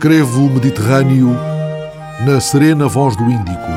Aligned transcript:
Escrevo 0.00 0.46
o 0.46 0.50
Mediterrâneo 0.54 1.36
na 2.24 2.40
serena 2.40 2.88
voz 2.88 3.14
do 3.16 3.24
Índico. 3.24 3.70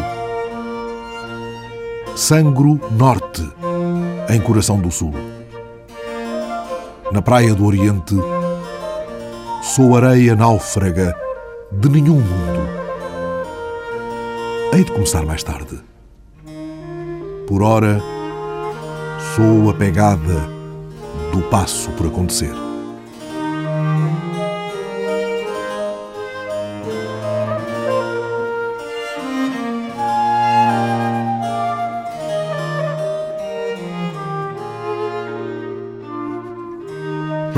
Sangro 2.16 2.80
Norte, 2.92 3.46
em 4.30 4.40
Coração 4.40 4.80
do 4.80 4.90
Sul. 4.90 5.14
Na 7.12 7.22
praia 7.22 7.54
do 7.54 7.66
Oriente, 7.66 8.16
sou 9.64 9.98
areia 9.98 10.34
náufraga 10.34 11.14
de 11.70 11.90
nenhum 11.90 12.22
mundo. 12.22 12.70
Hei 14.72 14.86
de 14.86 14.94
começar 14.94 15.26
mais 15.26 15.44
tarde. 15.44 15.78
Por 17.46 17.62
ora, 17.62 18.02
sou 19.36 19.70
a 19.70 19.74
pegada 19.74 20.40
do 21.34 21.42
passo 21.50 21.92
por 21.92 22.08
acontecer. 22.08 22.73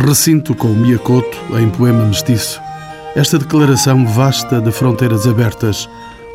Recinto 0.05 0.54
com 0.54 0.68
o 0.68 0.76
Miyakoto 0.76 1.36
em 1.59 1.67
poema 1.67 2.06
mestiço. 2.06 2.61
Esta 3.16 3.39
declaração 3.39 4.06
vasta 4.06 4.61
de 4.61 4.72
fronteiras 4.72 5.25
abertas, 5.25 5.89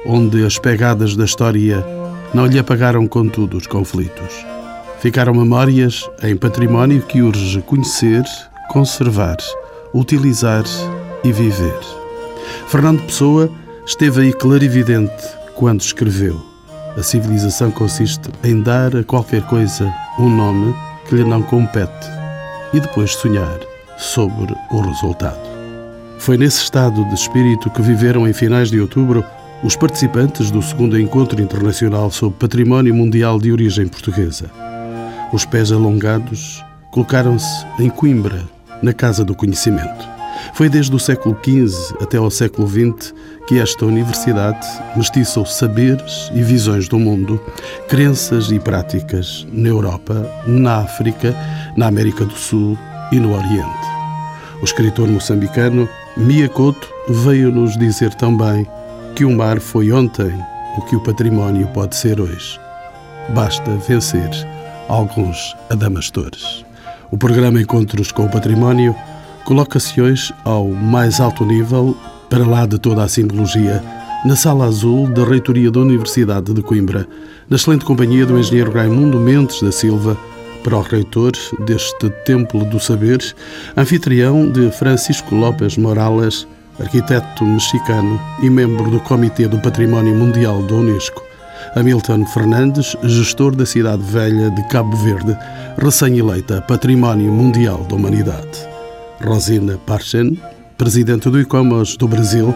onde 0.05 0.45
as 0.45 0.59
pegadas 0.59 1.15
da 1.15 1.25
história 1.25 1.87
não 2.35 2.47
lhe 2.47 2.59
apagaram 2.59 3.07
contudo 3.07 3.57
os 3.57 3.69
conflitos. 3.69 4.45
Ficaram 4.99 5.33
memórias 5.33 6.11
em 6.21 6.37
património 6.37 7.01
que 7.03 7.23
urge 7.23 7.63
conhecer, 7.63 8.25
conservar, 8.73 9.37
utilizar 9.95 10.65
e 11.23 11.31
viver. 11.31 11.79
Fernando 12.67 13.05
Pessoa 13.05 13.49
esteve 13.87 14.23
aí 14.23 14.33
clarividente 14.33 15.25
quando 15.55 15.81
escreveu. 15.81 16.45
A 16.99 17.05
civilização 17.05 17.71
consiste 17.71 18.31
em 18.43 18.61
dar 18.61 18.97
a 18.97 19.05
qualquer 19.05 19.43
coisa 19.43 19.89
um 20.19 20.29
nome 20.29 20.75
que 21.09 21.15
lhe 21.15 21.25
não 21.25 21.41
compete 21.41 22.20
e 22.73 22.81
depois 22.81 23.13
sonhar 23.15 23.59
sobre 23.97 24.55
o 24.71 24.81
resultado. 24.81 25.41
Foi 26.19 26.37
nesse 26.37 26.63
estado 26.63 27.05
de 27.07 27.15
espírito 27.15 27.71
que 27.71 27.83
viveram 27.83 28.29
em 28.29 28.33
finais 28.33 28.71
de 28.71 28.81
outubro 28.81 29.25
os 29.63 29.77
participantes 29.77 30.51
do 30.51 30.63
segundo 30.63 30.99
Encontro 30.99 31.41
Internacional 31.41 32.11
sobre 32.11 32.39
Património 32.39 32.95
Mundial 32.95 33.39
de 33.39 33.53
Origem 33.53 33.87
Portuguesa. 33.87 34.51
Os 35.33 35.45
pés 35.45 35.71
alongados 35.71 36.65
colocaram-se 36.91 37.67
em 37.79 37.89
Coimbra, 37.89 38.43
na 38.83 38.93
Casa 38.93 39.25
do 39.25 39.35
Conhecimento. 39.35 40.09
Foi 40.55 40.69
desde 40.69 40.95
o 40.95 40.99
século 40.99 41.39
XV 41.45 41.97
até 42.01 42.17
ao 42.17 42.31
século 42.31 42.67
XX 42.67 43.15
que 43.51 43.59
esta 43.59 43.85
universidade 43.85 44.65
mestiçou 44.95 45.45
saberes 45.45 46.31
e 46.33 46.41
visões 46.41 46.87
do 46.87 47.01
mundo, 47.01 47.45
crenças 47.89 48.53
e 48.53 48.61
práticas 48.61 49.45
na 49.53 49.67
Europa, 49.67 50.25
na 50.47 50.77
África, 50.77 51.35
na 51.77 51.89
América 51.89 52.25
do 52.25 52.35
Sul 52.35 52.79
e 53.11 53.19
no 53.19 53.35
Oriente. 53.35 53.89
O 54.63 54.65
escritor 54.65 55.09
moçambicano 55.09 55.89
Mia 56.17 56.49
Couto 56.49 56.89
veio-nos 57.09 57.77
dizer 57.77 58.15
também 58.15 58.65
que 59.17 59.25
o 59.25 59.37
mar 59.37 59.59
foi 59.59 59.91
ontem 59.91 60.33
o 60.79 60.83
que 60.83 60.95
o 60.95 61.01
património 61.01 61.67
pode 61.75 61.97
ser 61.97 62.21
hoje. 62.21 62.57
Basta 63.31 63.69
vencer 63.89 64.31
alguns 64.87 65.57
adamastores. 65.69 66.65
O 67.11 67.19
programa 67.19 67.61
Encontros 67.61 68.13
com 68.13 68.27
o 68.27 68.31
Património 68.31 68.95
coloca-se 69.45 70.01
hoje 70.01 70.33
ao 70.45 70.69
mais 70.69 71.19
alto 71.21 71.45
nível, 71.45 71.97
para 72.31 72.47
lá 72.47 72.65
de 72.65 72.79
toda 72.79 73.03
a 73.03 73.09
simbologia, 73.09 73.83
na 74.25 74.37
Sala 74.37 74.67
Azul 74.67 75.09
da 75.09 75.25
Reitoria 75.25 75.71
da 75.71 75.81
Universidade 75.81 76.55
de 76.55 76.63
Coimbra, 76.63 77.07
na 77.49 77.57
excelente 77.57 77.85
companhia 77.85 78.25
do 78.25 78.39
engenheiro 78.39 78.73
Raimundo 78.73 79.19
Mendes 79.19 79.61
da 79.61 79.73
Silva, 79.73 80.17
para 80.63 80.77
o 80.77 80.83
reitor 80.83 81.33
deste 81.67 82.09
Templo 82.25 82.65
do 82.65 82.79
Saber, 82.79 83.19
anfitrião 83.77 84.49
de 84.49 84.71
Francisco 84.71 85.35
López 85.35 85.77
Morales, 85.77 86.47
arquiteto 86.79 87.45
mexicano 87.45 88.21
e 88.43 88.49
membro 88.49 88.91
do 88.91 89.01
Comitê 89.01 89.49
do 89.49 89.59
Património 89.59 90.15
Mundial 90.15 90.63
da 90.63 90.75
Unesco, 90.75 91.23
Hamilton 91.75 92.27
Fernandes, 92.27 92.97
gestor 93.03 93.57
da 93.57 93.67
cidade 93.67 94.03
velha 94.03 94.51
de 94.51 94.63
Cabo 94.69 94.97
Verde, 94.99 95.37
recém-eleita 95.79 96.63
Património 96.63 97.33
Mundial 97.33 97.85
da 97.89 97.97
Humanidade. 97.97 98.71
Rosina 99.23 99.79
Parchen, 99.87 100.39
presidente 100.81 101.29
do 101.29 101.39
ICOMOS 101.39 101.95
do 101.95 102.09
Brasil, 102.09 102.55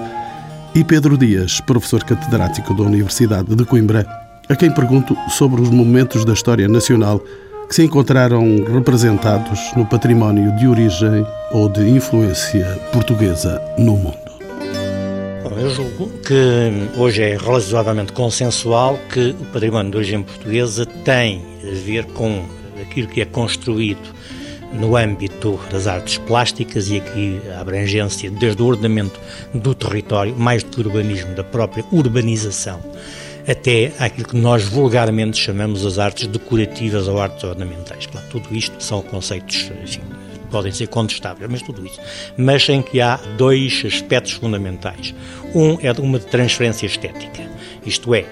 e 0.74 0.82
Pedro 0.82 1.18
Dias, 1.18 1.60
professor 1.60 2.02
catedrático 2.02 2.72
da 2.72 2.82
Universidade 2.82 3.54
de 3.54 3.64
Coimbra, 3.66 4.06
a 4.48 4.56
quem 4.56 4.70
pergunto 4.70 5.14
sobre 5.28 5.60
os 5.60 5.68
momentos 5.68 6.24
da 6.24 6.32
história 6.32 6.66
nacional 6.66 7.20
que 7.68 7.74
se 7.74 7.82
encontraram 7.82 8.64
representados 8.72 9.60
no 9.76 9.84
património 9.84 10.56
de 10.56 10.66
origem 10.66 11.26
ou 11.52 11.68
de 11.68 11.86
influência 11.86 12.64
portuguesa 12.94 13.60
no 13.76 13.92
mundo. 13.92 14.16
Eu 15.58 15.68
julgo 15.68 16.08
que 16.20 16.98
hoje 16.98 17.20
é 17.20 17.36
relativamente 17.36 18.14
consensual 18.14 18.98
que 19.12 19.36
o 19.38 19.44
património 19.52 19.90
de 19.90 19.98
origem 19.98 20.22
portuguesa 20.22 20.86
tem 20.86 21.42
a 21.62 21.74
ver 21.84 22.06
com 22.06 22.42
aquilo 22.80 23.06
que 23.06 23.20
é 23.20 23.26
construído 23.26 24.14
no 24.74 24.96
âmbito 24.96 25.58
das 25.70 25.86
artes 25.86 26.18
plásticas 26.18 26.88
e 26.90 26.96
aqui 26.96 27.40
a 27.54 27.60
abrangência 27.60 28.30
desde 28.30 28.60
o 28.62 28.66
ordenamento 28.66 29.20
do 29.52 29.74
território, 29.74 30.34
mais 30.36 30.62
do 30.62 30.70
que 30.70 30.80
o 30.80 30.84
urbanismo, 30.86 31.34
da 31.34 31.44
própria 31.44 31.84
urbanização, 31.92 32.80
até 33.46 33.92
aquilo 33.98 34.28
que 34.28 34.36
nós 34.36 34.64
vulgarmente 34.64 35.38
chamamos 35.38 35.84
as 35.84 35.98
artes 35.98 36.26
decorativas 36.26 37.08
ou 37.08 37.20
artes 37.20 37.44
ornamentais. 37.44 38.06
Claro, 38.06 38.26
tudo 38.30 38.54
isto 38.54 38.82
são 38.82 39.02
conceitos, 39.02 39.70
enfim, 39.82 40.00
podem 40.50 40.72
ser 40.72 40.88
contestáveis, 40.88 41.50
mas 41.50 41.62
tudo 41.62 41.84
isso. 41.84 42.00
Mas 42.36 42.68
em 42.68 42.82
que 42.82 43.00
há 43.00 43.16
dois 43.36 43.82
aspectos 43.84 44.32
fundamentais. 44.32 45.14
Um 45.54 45.78
é 45.80 45.92
uma 45.92 46.18
transferência 46.18 46.86
estética, 46.86 47.42
isto 47.86 48.14
é, 48.14 48.24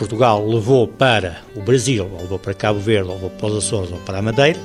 Portugal 0.00 0.48
levou 0.48 0.88
para 0.88 1.42
o 1.54 1.60
Brasil, 1.60 2.08
ou 2.10 2.22
levou 2.22 2.38
para 2.38 2.54
Cabo 2.54 2.80
Verde, 2.80 3.10
ou 3.10 3.16
levou 3.16 3.28
para 3.28 3.48
os 3.48 3.58
Açores, 3.58 3.92
ou 3.92 3.98
para 3.98 4.16
a 4.16 4.22
Madeira, 4.22 4.58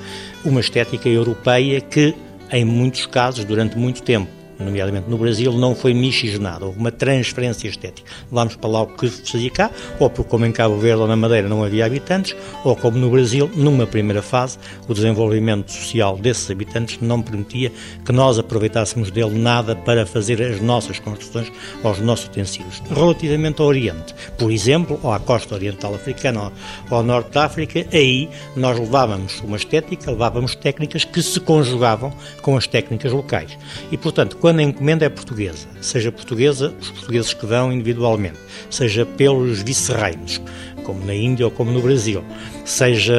uma 0.45 0.61
estética 0.61 1.09
europeia 1.09 1.81
que, 1.81 2.15
em 2.49 2.63
muitos 2.63 3.05
casos, 3.05 3.43
durante 3.43 3.77
muito 3.77 4.01
tempo, 4.01 4.31
nomeadamente 4.59 5.09
no 5.09 5.17
Brasil, 5.17 5.51
não 5.53 5.75
foi 5.75 5.93
miscigenado, 5.93 6.67
houve 6.67 6.79
uma 6.79 6.91
transferência 6.91 7.67
estética. 7.67 8.09
Vamos 8.31 8.55
para 8.55 8.69
lá 8.69 8.81
o 8.81 8.87
que 8.87 9.07
fazia 9.09 9.49
cá, 9.49 9.71
ou 9.99 10.09
porque 10.09 10.29
como 10.29 10.45
em 10.45 10.51
Cabo 10.51 10.77
Verde 10.77 11.01
ou 11.01 11.07
na 11.07 11.15
Madeira 11.15 11.47
não 11.47 11.63
havia 11.63 11.85
habitantes, 11.85 12.35
ou 12.63 12.75
como 12.75 12.97
no 12.97 13.09
Brasil, 13.09 13.49
numa 13.55 13.85
primeira 13.85 14.21
fase, 14.21 14.57
o 14.87 14.93
desenvolvimento 14.93 15.71
social 15.71 16.17
desses 16.17 16.49
habitantes 16.49 16.99
não 17.01 17.21
permitia 17.21 17.71
que 18.03 18.11
nós 18.11 18.39
aproveitássemos 18.39 19.11
dele 19.11 19.37
nada 19.37 19.75
para 19.75 20.05
fazer 20.05 20.41
as 20.41 20.61
nossas 20.61 20.99
construções 20.99 21.51
ou 21.83 21.91
os 21.91 21.99
nossos 21.99 22.25
utensílios. 22.25 22.81
Relativamente 22.89 23.61
ao 23.61 23.67
Oriente, 23.67 24.13
por 24.37 24.51
exemplo, 24.51 24.99
ou 25.03 25.11
à 25.11 25.19
costa 25.19 25.55
oriental 25.55 25.93
africana 25.93 26.51
ou 26.89 26.97
ao 26.97 27.03
norte 27.03 27.31
da 27.31 27.45
África, 27.45 27.85
aí 27.91 28.29
nós 28.55 28.79
levávamos 28.79 29.41
uma 29.41 29.57
estética, 29.57 30.11
levávamos 30.11 30.55
técnicas 30.55 31.03
que 31.03 31.21
se 31.21 31.39
conjugavam 31.39 32.13
com 32.41 32.57
as 32.57 32.67
técnicas 32.67 33.11
locais. 33.11 33.57
E, 33.91 33.97
portanto, 33.97 34.37
quando 34.45 34.59
a 34.59 34.61
encomenda 34.61 35.03
é 35.03 35.09
portuguesa, 35.09 35.67
seja 35.81 36.11
portuguesa, 36.11 36.71
os 36.79 36.91
portugueses 36.91 37.33
que 37.33 37.47
dão 37.47 37.73
individualmente, 37.73 38.37
seja 38.69 39.03
pelos 39.03 39.63
vice-reinos, 39.63 40.39
como 40.83 41.03
na 41.03 41.15
Índia 41.15 41.47
ou 41.47 41.51
como 41.51 41.71
no 41.71 41.81
Brasil, 41.81 42.23
seja 42.63 43.15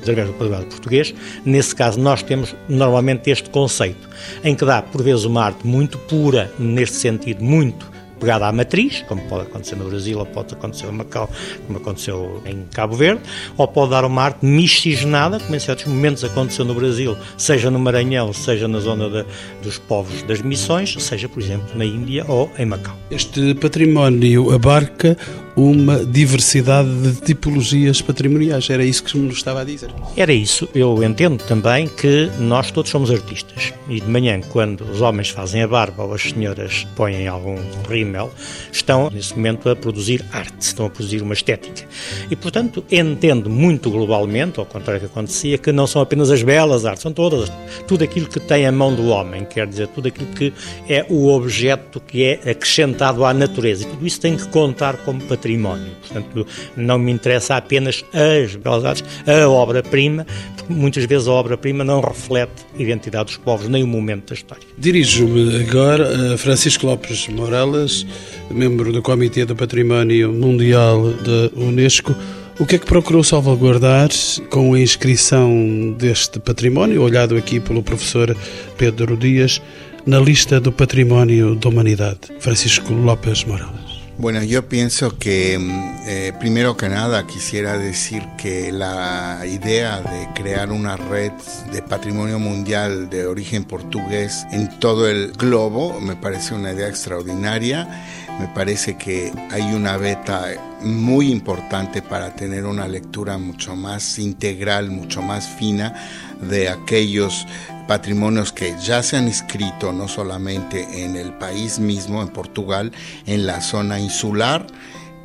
através 0.00 0.28
do 0.28 0.34
patrimonio 0.34 0.68
português, 0.68 1.12
nesse 1.44 1.74
caso 1.74 1.98
nós 1.98 2.22
temos 2.22 2.54
normalmente 2.68 3.28
este 3.30 3.50
conceito, 3.50 4.08
em 4.44 4.54
que 4.54 4.64
dá 4.64 4.80
por 4.80 5.02
vezes 5.02 5.24
uma 5.24 5.42
arte 5.42 5.66
muito 5.66 5.98
pura, 5.98 6.52
neste 6.56 6.94
sentido 6.94 7.42
muito 7.42 7.90
pegada 8.20 8.46
à 8.46 8.52
matriz, 8.52 9.02
como 9.08 9.22
pode 9.22 9.48
acontecer 9.48 9.74
no 9.76 9.86
Brasil 9.86 10.18
ou 10.18 10.26
pode 10.26 10.54
acontecer 10.54 10.86
em 10.86 10.92
Macau, 10.92 11.28
como 11.66 11.78
aconteceu 11.78 12.42
em 12.44 12.64
Cabo 12.72 12.94
Verde, 12.94 13.22
ou 13.56 13.66
pode 13.66 13.90
dar 13.90 14.04
uma 14.04 14.22
arte 14.22 14.44
miscigenada, 14.44 15.40
como 15.40 15.56
em 15.56 15.58
certos 15.58 15.86
momentos 15.86 16.22
aconteceu 16.22 16.64
no 16.64 16.74
Brasil, 16.74 17.16
seja 17.36 17.70
no 17.70 17.78
Maranhão, 17.78 18.32
seja 18.32 18.68
na 18.68 18.78
zona 18.78 19.08
de, 19.08 19.24
dos 19.62 19.78
povos 19.78 20.22
das 20.22 20.42
missões, 20.42 20.94
seja, 21.02 21.28
por 21.28 21.42
exemplo, 21.42 21.66
na 21.74 21.84
Índia 21.84 22.24
ou 22.28 22.50
em 22.58 22.66
Macau. 22.66 22.96
Este 23.10 23.54
património 23.54 24.52
abarca 24.52 25.16
uma 25.60 26.04
diversidade 26.04 26.88
de 27.02 27.20
tipologias 27.20 28.00
patrimoniais. 28.00 28.70
Era 28.70 28.82
isso 28.82 29.04
que 29.04 29.16
me 29.18 29.30
estava 29.30 29.60
a 29.60 29.64
dizer. 29.64 29.90
Era 30.16 30.32
isso. 30.32 30.66
Eu 30.74 31.02
entendo 31.04 31.44
também 31.44 31.86
que 31.86 32.30
nós 32.38 32.70
todos 32.70 32.90
somos 32.90 33.10
artistas. 33.10 33.74
E 33.88 34.00
de 34.00 34.08
manhã, 34.08 34.40
quando 34.40 34.82
os 34.84 35.02
homens 35.02 35.28
fazem 35.28 35.62
a 35.62 35.68
barba 35.68 36.04
ou 36.04 36.14
as 36.14 36.22
senhoras 36.22 36.86
põem 36.96 37.28
algum 37.28 37.56
rímel, 37.88 38.32
estão 38.72 39.10
nesse 39.10 39.34
momento 39.34 39.68
a 39.68 39.76
produzir 39.76 40.24
arte, 40.32 40.60
estão 40.60 40.86
a 40.86 40.90
produzir 40.90 41.22
uma 41.22 41.34
estética. 41.34 41.86
E, 42.30 42.36
portanto, 42.36 42.82
entendo 42.90 43.50
muito 43.50 43.90
globalmente, 43.90 44.58
ao 44.58 44.64
contrário 44.64 45.02
do 45.02 45.06
que 45.06 45.12
acontecia, 45.12 45.58
que 45.58 45.72
não 45.72 45.86
são 45.86 46.00
apenas 46.00 46.30
as 46.30 46.42
belas 46.42 46.86
artes, 46.86 47.02
são 47.02 47.12
todas, 47.12 47.52
tudo 47.86 48.02
aquilo 48.02 48.28
que 48.28 48.40
tem 48.40 48.66
a 48.66 48.72
mão 48.72 48.94
do 48.94 49.08
homem, 49.08 49.44
quer 49.44 49.66
dizer, 49.66 49.88
tudo 49.88 50.08
aquilo 50.08 50.28
que 50.28 50.52
é 50.88 51.04
o 51.08 51.28
objeto 51.28 52.00
que 52.00 52.24
é 52.24 52.50
acrescentado 52.50 53.24
à 53.24 53.34
natureza. 53.34 53.82
E 53.82 53.86
tudo 53.86 54.06
isso 54.06 54.20
tem 54.20 54.36
que 54.36 54.48
contar 54.48 54.96
como 54.98 55.20
património. 55.20 55.49
Portanto, 55.58 56.46
não 56.76 56.98
me 56.98 57.12
interessa 57.12 57.56
apenas 57.56 58.04
as 58.12 58.56
belas 58.56 58.84
artes, 58.84 59.04
a 59.26 59.48
obra-prima, 59.48 60.26
porque 60.56 60.72
muitas 60.72 61.04
vezes 61.04 61.28
a 61.28 61.32
obra-prima 61.32 61.84
não 61.84 62.00
reflete 62.00 62.66
a 62.78 62.82
identidade 62.82 63.26
dos 63.26 63.36
povos, 63.36 63.68
nem 63.68 63.82
o 63.82 63.86
momento 63.86 64.28
da 64.28 64.34
história. 64.34 64.62
Dirijo-me 64.78 65.62
agora 65.62 66.34
a 66.34 66.38
Francisco 66.38 66.86
Lopes 66.86 67.28
Morelas, 67.28 68.06
membro 68.50 68.92
do 68.92 69.02
Comitê 69.02 69.44
do 69.44 69.56
Património 69.56 70.32
Mundial 70.32 71.10
da 71.12 71.60
Unesco. 71.60 72.14
O 72.58 72.66
que 72.66 72.76
é 72.76 72.78
que 72.78 72.84
procurou 72.84 73.24
salvaguardar 73.24 74.10
com 74.50 74.74
a 74.74 74.80
inscrição 74.80 75.94
deste 75.96 76.38
património, 76.38 77.02
olhado 77.02 77.34
aqui 77.34 77.58
pelo 77.58 77.82
professor 77.82 78.36
Pedro 78.76 79.16
Dias, 79.16 79.62
na 80.04 80.20
lista 80.20 80.60
do 80.60 80.70
Património 80.70 81.54
da 81.54 81.70
Humanidade? 81.70 82.20
Francisco 82.38 82.92
López 82.92 83.44
Morales. 83.44 83.89
Bueno, 84.20 84.42
yo 84.42 84.68
pienso 84.68 85.16
que 85.16 85.58
eh, 86.06 86.34
primero 86.38 86.76
que 86.76 86.90
nada 86.90 87.26
quisiera 87.26 87.78
decir 87.78 88.22
que 88.36 88.70
la 88.70 89.40
idea 89.46 90.02
de 90.02 90.28
crear 90.34 90.70
una 90.72 90.98
red 90.98 91.32
de 91.72 91.80
patrimonio 91.80 92.38
mundial 92.38 93.08
de 93.08 93.24
origen 93.24 93.64
portugués 93.64 94.46
en 94.52 94.78
todo 94.78 95.08
el 95.08 95.32
globo 95.32 95.98
me 96.02 96.16
parece 96.16 96.54
una 96.54 96.72
idea 96.72 96.88
extraordinaria. 96.88 98.04
Me 98.38 98.46
parece 98.48 98.98
que 98.98 99.32
hay 99.50 99.72
una 99.72 99.96
beta 99.96 100.48
muy 100.82 101.32
importante 101.32 102.02
para 102.02 102.34
tener 102.34 102.66
una 102.66 102.86
lectura 102.86 103.38
mucho 103.38 103.74
más 103.74 104.18
integral, 104.18 104.90
mucho 104.90 105.22
más 105.22 105.48
fina 105.48 105.94
de 106.42 106.68
aquellos 106.68 107.46
patrimonios 107.90 108.52
que 108.52 108.76
ya 108.80 109.02
se 109.02 109.16
han 109.16 109.26
inscrito 109.26 109.92
no 109.92 110.06
solamente 110.06 111.02
en 111.02 111.16
el 111.16 111.32
país 111.32 111.80
mismo, 111.80 112.22
en 112.22 112.28
Portugal, 112.28 112.92
en 113.26 113.48
la 113.48 113.60
zona 113.60 113.98
insular, 113.98 114.64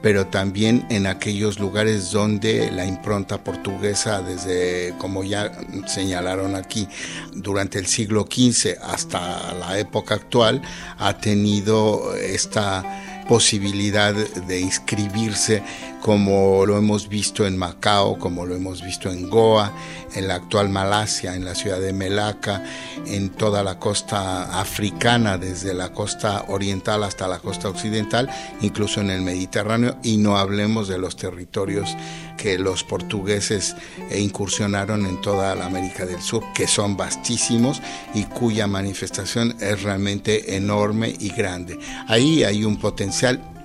pero 0.02 0.26
también 0.26 0.84
en 0.90 1.06
aquellos 1.06 1.60
lugares 1.60 2.10
donde 2.10 2.72
la 2.72 2.88
impronta 2.88 3.44
portuguesa, 3.44 4.24
desde, 4.24 4.96
como 4.98 5.24
ya 5.24 5.52
señalaron 5.86 6.56
aquí, 6.56 6.88
durante 7.36 7.78
el 7.78 7.86
siglo 7.86 8.26
XV 8.28 8.80
hasta 8.82 9.54
la 9.54 9.78
época 9.78 10.16
actual, 10.16 10.64
ha 10.98 11.20
tenido 11.20 12.16
esta 12.16 12.84
posibilidad 13.28 14.14
de 14.14 14.60
inscribirse 14.60 15.64
como 16.06 16.68
lo 16.68 16.78
hemos 16.78 17.10
visto 17.10 17.48
en 17.48 17.58
Macao, 17.58 18.20
como 18.20 18.46
lo 18.46 18.56
hemos 18.56 18.84
visto 18.84 19.10
en 19.10 19.28
Goa, 19.28 19.74
en 20.14 20.28
la 20.28 20.36
actual 20.36 20.70
Malasia, 20.70 21.34
en 21.34 21.44
la 21.44 21.56
ciudad 21.56 21.80
de 21.80 21.94
Melaka, 21.94 22.64
en 23.08 23.32
toda 23.32 23.64
la 23.64 23.80
costa 23.80 24.60
africana, 24.60 25.40
desde 25.40 25.74
la 25.74 25.94
costa 25.94 26.46
oriental 26.50 27.04
hasta 27.04 27.28
la 27.28 27.40
costa 27.40 27.70
occidental, 27.70 28.30
incluso 28.62 29.02
en 29.02 29.10
el 29.10 29.24
Mediterráneo, 29.24 29.98
y 30.04 30.18
no 30.18 30.38
hablemos 30.38 30.88
de 30.88 31.00
los 31.00 31.18
territorios 31.18 31.90
que 32.38 32.60
los 32.60 32.84
portugueses 32.84 33.76
incursionaron 34.16 35.06
en 35.08 35.20
toda 35.22 35.56
la 35.56 35.66
América 35.66 36.06
del 36.06 36.22
Sur, 36.22 36.44
que 36.54 36.68
son 36.68 36.98
vastísimos 36.98 37.82
y 38.14 38.26
cuya 38.26 38.68
manifestación 38.68 39.56
es 39.60 39.82
realmente 39.82 40.56
enorme 40.56 41.16
y 41.18 41.30
grande. 41.30 41.80
Ahí 42.08 42.44
hay 42.44 42.64
un 42.64 42.78
potencial 42.78 43.15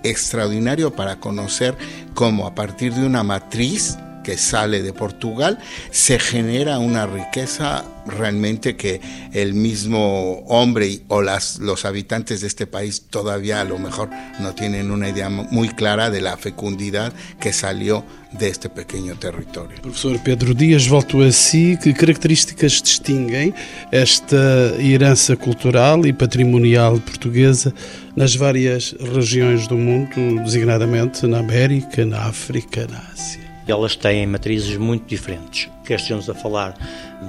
extraordinario 0.03 0.95
para 0.95 1.17
conocer 1.17 1.77
cómo 2.15 2.47
a 2.47 2.55
partir 2.55 2.95
de 2.95 3.07
una 3.07 3.23
matriz 3.23 3.99
que 4.23 4.37
sale 4.37 4.83
de 4.83 4.93
Portugal 4.93 5.59
se 5.91 6.19
genera 6.19 6.79
una 6.79 7.07
riqueza 7.07 7.85
realmente 8.07 8.77
que 8.77 9.01
el 9.33 9.55
mismo 9.55 10.41
hombre 10.47 11.01
o 11.09 11.23
las, 11.23 11.59
los 11.59 11.85
habitantes 11.85 12.41
de 12.41 12.47
este 12.47 12.67
país 12.67 13.07
todavía 13.11 13.61
a 13.61 13.65
lo 13.65 13.79
mejor 13.79 14.11
no 14.41 14.55
tienen 14.55 14.91
una 14.91 15.09
idea 15.09 15.29
muy 15.29 15.69
clara 15.69 16.11
de 16.11 16.21
la 16.21 16.37
fecundidad 16.37 17.13
que 17.39 17.53
salió 17.53 18.05
de 18.33 18.49
este 18.49 18.69
pequeño 18.69 19.17
território. 19.17 19.81
Professor 19.83 20.19
Pedro 20.23 20.55
Dias, 20.55 20.89
volto 20.89 21.23
a 21.23 21.33
si. 21.33 21.77
Que 21.77 21.93
características 21.93 22.81
distinguem 22.83 23.53
esta 23.91 24.75
herança 24.79 25.37
cultural 25.37 26.07
e 26.07 26.13
patrimonial 26.13 27.01
portuguesa 27.01 27.75
nas 28.15 28.35
várias 28.37 28.95
regiões 29.15 29.67
do 29.67 29.77
mundo, 29.77 30.43
designadamente 30.45 31.27
na 31.27 31.39
América, 31.39 32.05
na 32.05 32.29
África, 32.29 32.87
na 32.87 32.99
Ásia? 33.13 33.40
Elas 33.71 33.97
têm 33.97 34.27
matrizes 34.27 34.77
muito 34.77 35.07
diferentes. 35.07 35.71
Quer 35.85 35.97
estejamos 35.97 36.29
a 36.29 36.35
falar 36.35 36.75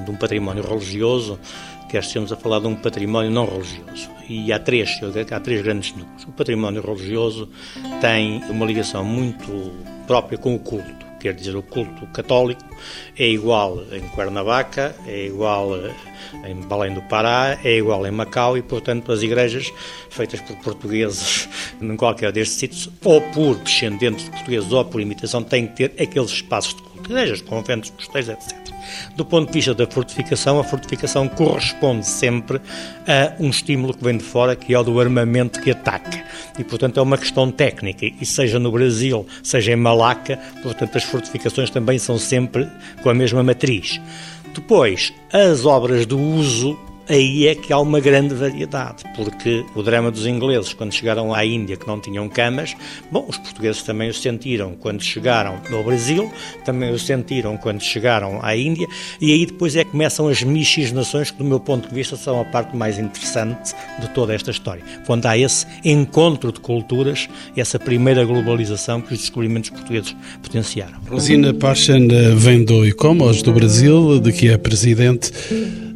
de 0.05 0.11
um 0.11 0.15
património 0.15 0.63
religioso, 0.67 1.39
quer 1.89 1.99
estejamos 1.99 2.31
a 2.31 2.37
falar 2.37 2.59
de 2.59 2.67
um 2.67 2.75
património 2.75 3.29
não 3.29 3.45
religioso. 3.45 4.09
E 4.27 4.51
há 4.51 4.59
três, 4.59 4.99
há 5.31 5.39
três 5.39 5.61
grandes 5.61 5.95
núcleos. 5.95 6.23
O 6.23 6.31
património 6.31 6.81
religioso 6.81 7.49
tem 7.99 8.41
uma 8.49 8.65
ligação 8.65 9.03
muito 9.03 9.73
própria 10.07 10.37
com 10.37 10.55
o 10.55 10.59
culto. 10.59 11.10
Quer 11.21 11.35
dizer, 11.35 11.55
o 11.55 11.61
culto 11.61 12.07
católico 12.07 12.63
é 13.17 13.27
igual 13.27 13.83
em 13.91 14.01
Cuernavaca, 14.09 14.95
é 15.05 15.27
igual 15.27 15.77
em 16.45 16.55
Belém 16.67 16.93
do 16.95 17.01
Pará, 17.03 17.59
é 17.63 17.77
igual 17.77 18.07
em 18.07 18.11
Macau 18.11 18.57
e, 18.57 18.61
portanto, 18.63 19.11
as 19.11 19.21
igrejas 19.21 19.71
feitas 20.09 20.41
por 20.41 20.55
portugueses 20.57 21.47
em 21.79 21.95
qualquer 21.95 22.31
destes 22.31 22.57
sítios, 22.57 22.89
ou 23.03 23.21
por 23.21 23.55
descendentes 23.57 24.25
de 24.25 24.31
portugueses 24.31 24.71
ou 24.71 24.83
por 24.83 24.99
imitação, 24.99 25.43
têm 25.43 25.67
que 25.67 25.87
ter 25.87 26.01
aqueles 26.01 26.31
espaços 26.31 26.75
de 26.75 26.81
igrejas, 27.09 27.41
conventos, 27.41 27.91
mosteiros, 27.91 28.29
etc. 28.29 28.57
Do 29.15 29.25
ponto 29.25 29.47
de 29.47 29.53
vista 29.53 29.73
da 29.73 29.85
fortificação, 29.85 30.59
a 30.59 30.63
fortificação 30.63 31.27
corresponde 31.27 32.05
sempre 32.07 32.59
a 33.07 33.33
um 33.39 33.49
estímulo 33.49 33.93
que 33.93 34.03
vem 34.03 34.17
de 34.17 34.23
fora, 34.23 34.55
que 34.55 34.73
é 34.73 34.79
o 34.79 34.83
do 34.83 34.99
armamento 34.99 35.61
que 35.61 35.71
ataca. 35.71 36.23
E, 36.57 36.63
portanto, 36.63 36.99
é 36.99 37.03
uma 37.03 37.17
questão 37.17 37.51
técnica. 37.51 38.05
E 38.05 38.25
seja 38.25 38.59
no 38.59 38.71
Brasil, 38.71 39.25
seja 39.43 39.71
em 39.71 39.75
Malaca, 39.75 40.37
portanto, 40.63 40.97
as 40.97 41.03
fortificações 41.03 41.69
também 41.69 41.99
são 41.99 42.17
sempre 42.17 42.67
com 43.01 43.09
a 43.09 43.13
mesma 43.13 43.43
matriz. 43.43 43.99
Depois, 44.53 45.13
as 45.31 45.65
obras 45.65 46.05
de 46.05 46.15
uso 46.15 46.77
aí 47.11 47.47
é 47.47 47.55
que 47.55 47.71
há 47.73 47.79
uma 47.79 47.99
grande 47.99 48.33
variedade, 48.33 49.03
porque 49.15 49.65
o 49.75 49.83
drama 49.83 50.11
dos 50.11 50.25
ingleses, 50.25 50.73
quando 50.73 50.93
chegaram 50.93 51.33
à 51.33 51.45
Índia, 51.45 51.77
que 51.77 51.87
não 51.87 51.99
tinham 51.99 52.27
camas, 52.29 52.75
bom, 53.11 53.25
os 53.27 53.37
portugueses 53.37 53.83
também 53.83 54.09
o 54.09 54.13
sentiram 54.13 54.75
quando 54.79 55.01
chegaram 55.01 55.59
ao 55.71 55.83
Brasil, 55.83 56.31
também 56.63 56.91
o 56.91 56.99
sentiram 56.99 57.57
quando 57.57 57.81
chegaram 57.81 58.39
à 58.41 58.55
Índia, 58.55 58.87
e 59.19 59.31
aí 59.31 59.45
depois 59.45 59.75
é 59.75 59.83
que 59.83 59.91
começam 59.91 60.27
as 60.27 60.41
miscigenações, 60.43 61.31
que 61.31 61.37
do 61.37 61.43
meu 61.43 61.59
ponto 61.59 61.89
de 61.89 61.95
vista 61.95 62.15
são 62.15 62.39
a 62.39 62.45
parte 62.45 62.75
mais 62.75 62.97
interessante 62.97 63.73
de 63.99 64.09
toda 64.09 64.33
esta 64.33 64.51
história. 64.51 64.83
Quando 65.05 65.25
há 65.25 65.37
esse 65.37 65.65
encontro 65.83 66.51
de 66.51 66.59
culturas, 66.59 67.27
essa 67.55 67.77
primeira 67.77 68.23
globalização 68.25 69.01
que 69.01 69.13
os 69.13 69.19
descobrimentos 69.19 69.69
portugueses 69.69 70.15
potenciaram. 70.41 70.99
Rosina 71.09 71.53
Pachan 71.53 72.07
vem 72.35 72.63
do 72.63 72.85
ICOMOS 72.85 73.41
do 73.41 73.53
Brasil, 73.53 74.19
de 74.19 74.31
que 74.31 74.49
é 74.49 74.57
presidente. 74.57 75.31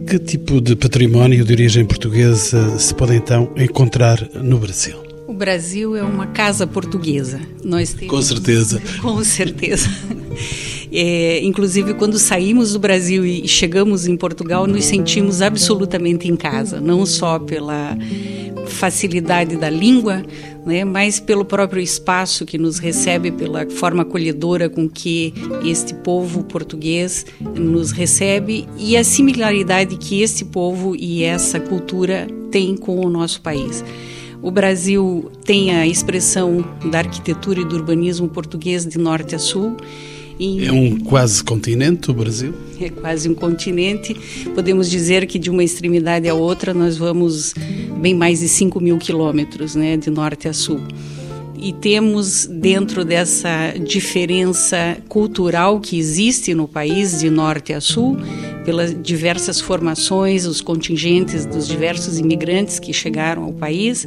Que 0.08 0.20
tipo 0.20 0.62
de 0.62 0.76
património 0.76 1.44
de 1.44 1.52
origem 1.52 1.84
portuguesa 1.84 2.78
se 2.78 2.94
pode 2.94 3.16
então 3.16 3.52
encontrar 3.58 4.30
no 4.36 4.60
Brasil? 4.60 4.96
O 5.28 5.34
Brasil 5.34 5.96
é 5.96 6.04
uma 6.04 6.28
casa 6.28 6.68
portuguesa. 6.68 7.42
Nós 7.64 7.92
temos... 7.92 8.10
Com 8.14 8.22
certeza. 8.22 8.82
Com 9.02 9.24
certeza. 9.24 9.90
É, 10.98 11.44
inclusive, 11.44 11.94
quando 11.94 12.18
saímos 12.18 12.72
do 12.72 12.80
Brasil 12.80 13.26
e 13.26 13.46
chegamos 13.50 14.08
em 14.08 14.16
Portugal, 14.16 14.66
nos 14.66 14.86
sentimos 14.86 15.42
absolutamente 15.42 16.30
em 16.30 16.38
casa, 16.38 16.80
não 16.80 17.06
só 17.06 17.38
pela 17.38 17.98
facilidade 18.66 19.58
da 19.58 19.70
língua, 19.70 20.24
né, 20.66 20.86
mas 20.86 21.20
pelo 21.20 21.44
próprio 21.44 21.82
espaço 21.82 22.46
que 22.46 22.58
nos 22.58 22.80
recebe, 22.80 23.30
pela 23.30 23.70
forma 23.70 24.04
acolhedora 24.04 24.70
com 24.70 24.88
que 24.88 25.34
este 25.66 25.94
povo 25.96 26.46
português 26.46 27.26
nos 27.42 27.92
recebe 27.92 28.66
e 28.78 28.96
a 28.96 29.04
similaridade 29.04 29.98
que 29.98 30.22
este 30.22 30.46
povo 30.46 30.96
e 30.96 31.24
essa 31.24 31.60
cultura 31.60 32.26
têm 32.50 32.78
com 32.78 33.06
o 33.06 33.10
nosso 33.10 33.42
país. 33.42 33.84
O 34.42 34.50
Brasil 34.50 35.30
tem 35.44 35.76
a 35.76 35.86
expressão 35.86 36.64
da 36.90 37.00
arquitetura 37.00 37.60
e 37.60 37.66
do 37.66 37.76
urbanismo 37.76 38.30
português 38.30 38.86
de 38.86 38.98
norte 38.98 39.36
a 39.36 39.40
sul 39.40 39.76
é 40.40 40.72
um 40.72 41.00
quase 41.00 41.44
continente 41.44 42.12
o 42.12 42.14
Brasil? 42.14 42.54
É 42.80 42.90
quase 42.90 43.30
um 43.30 43.34
continente. 43.34 44.16
Podemos 44.54 44.90
dizer 44.90 45.26
que 45.26 45.40
de 45.40 45.50
uma 45.50 45.64
extremidade 45.64 46.28
à 46.28 46.34
outra 46.34 46.74
nós 46.74 46.98
vamos 46.98 47.54
bem 48.02 48.14
mais 48.14 48.40
de 48.40 48.50
5 48.50 48.80
mil 48.82 48.98
quilômetros, 48.98 49.76
né, 49.76 49.96
de 49.96 50.10
norte 50.10 50.48
a 50.48 50.54
sul. 50.54 50.82
e 51.58 51.74
temos 51.74 52.46
dentro 52.46 53.04
dessa 53.04 53.74
diferença 53.84 54.98
cultural 55.08 55.80
que 55.80 55.98
existe 55.98 56.54
no 56.54 56.68
país 56.68 57.20
de 57.20 57.30
norte 57.30 57.74
a 57.74 57.82
sul, 57.82 58.18
pelas 58.66 58.96
diversas 59.02 59.62
formações, 59.62 60.46
os 60.46 60.60
contingentes 60.60 61.46
dos 61.46 61.68
diversos 61.68 62.18
imigrantes 62.18 62.80
que 62.80 62.92
chegaram 62.92 63.44
ao 63.44 63.54
país, 63.54 64.06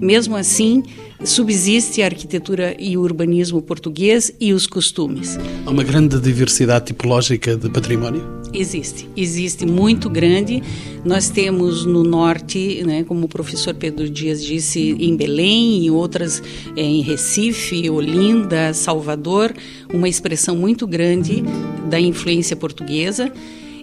mesmo 0.00 0.36
assim 0.36 0.84
subsiste 1.24 2.02
a 2.02 2.06
arquitetura 2.06 2.76
e 2.78 2.96
o 2.96 3.00
urbanismo 3.00 3.60
português 3.60 4.32
e 4.38 4.52
os 4.52 4.66
costumes. 4.66 5.38
Há 5.64 5.70
uma 5.70 5.82
grande 5.82 6.20
diversidade 6.20 6.86
tipológica 6.86 7.56
de 7.56 7.68
património? 7.68 8.22
Existe, 8.52 9.08
existe 9.16 9.66
muito 9.66 10.08
grande. 10.08 10.62
Nós 11.04 11.28
temos 11.28 11.84
no 11.84 12.04
norte, 12.04 12.82
né, 12.86 13.02
como 13.02 13.26
o 13.26 13.28
professor 13.28 13.74
Pedro 13.74 14.08
Dias 14.08 14.42
disse, 14.42 14.96
em 14.98 15.16
Belém 15.16 15.84
e 15.84 15.90
outras 15.90 16.42
é, 16.76 16.82
em 16.82 17.00
Recife, 17.02 17.90
Olinda, 17.90 18.72
Salvador, 18.72 19.52
uma 19.92 20.08
expressão 20.08 20.56
muito 20.56 20.86
grande 20.86 21.42
da 21.90 21.98
influência 21.98 22.56
portuguesa. 22.56 23.32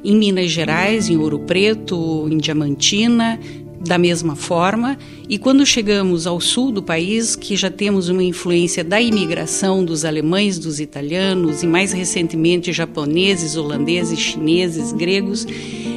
Em 0.04 0.16
Minas 0.16 0.52
Gerais, 0.52 1.10
em 1.10 1.18
Ouro 1.18 1.40
Preto, 1.40 2.28
em 2.30 2.38
Diamantina, 2.38 3.40
da 3.86 3.98
mesma 3.98 4.36
forma, 4.36 4.98
e 5.28 5.38
quando 5.38 5.66
chegamos 5.66 6.26
ao 6.26 6.40
sul 6.40 6.72
do 6.72 6.82
país, 6.82 7.36
que 7.36 7.56
já 7.56 7.70
temos 7.70 8.08
uma 8.08 8.24
influência 8.24 8.84
da 8.84 9.02
imigração 9.02 9.84
dos 9.84 10.06
alemães, 10.06 10.58
dos 10.58 10.80
italianos 10.80 11.64
e 11.64 11.68
mais 11.68 11.92
recentemente 11.92 12.72
japoneses, 12.72 13.58
holandeses, 13.58 14.20
chineses, 14.20 14.94
gregos, 14.94 15.46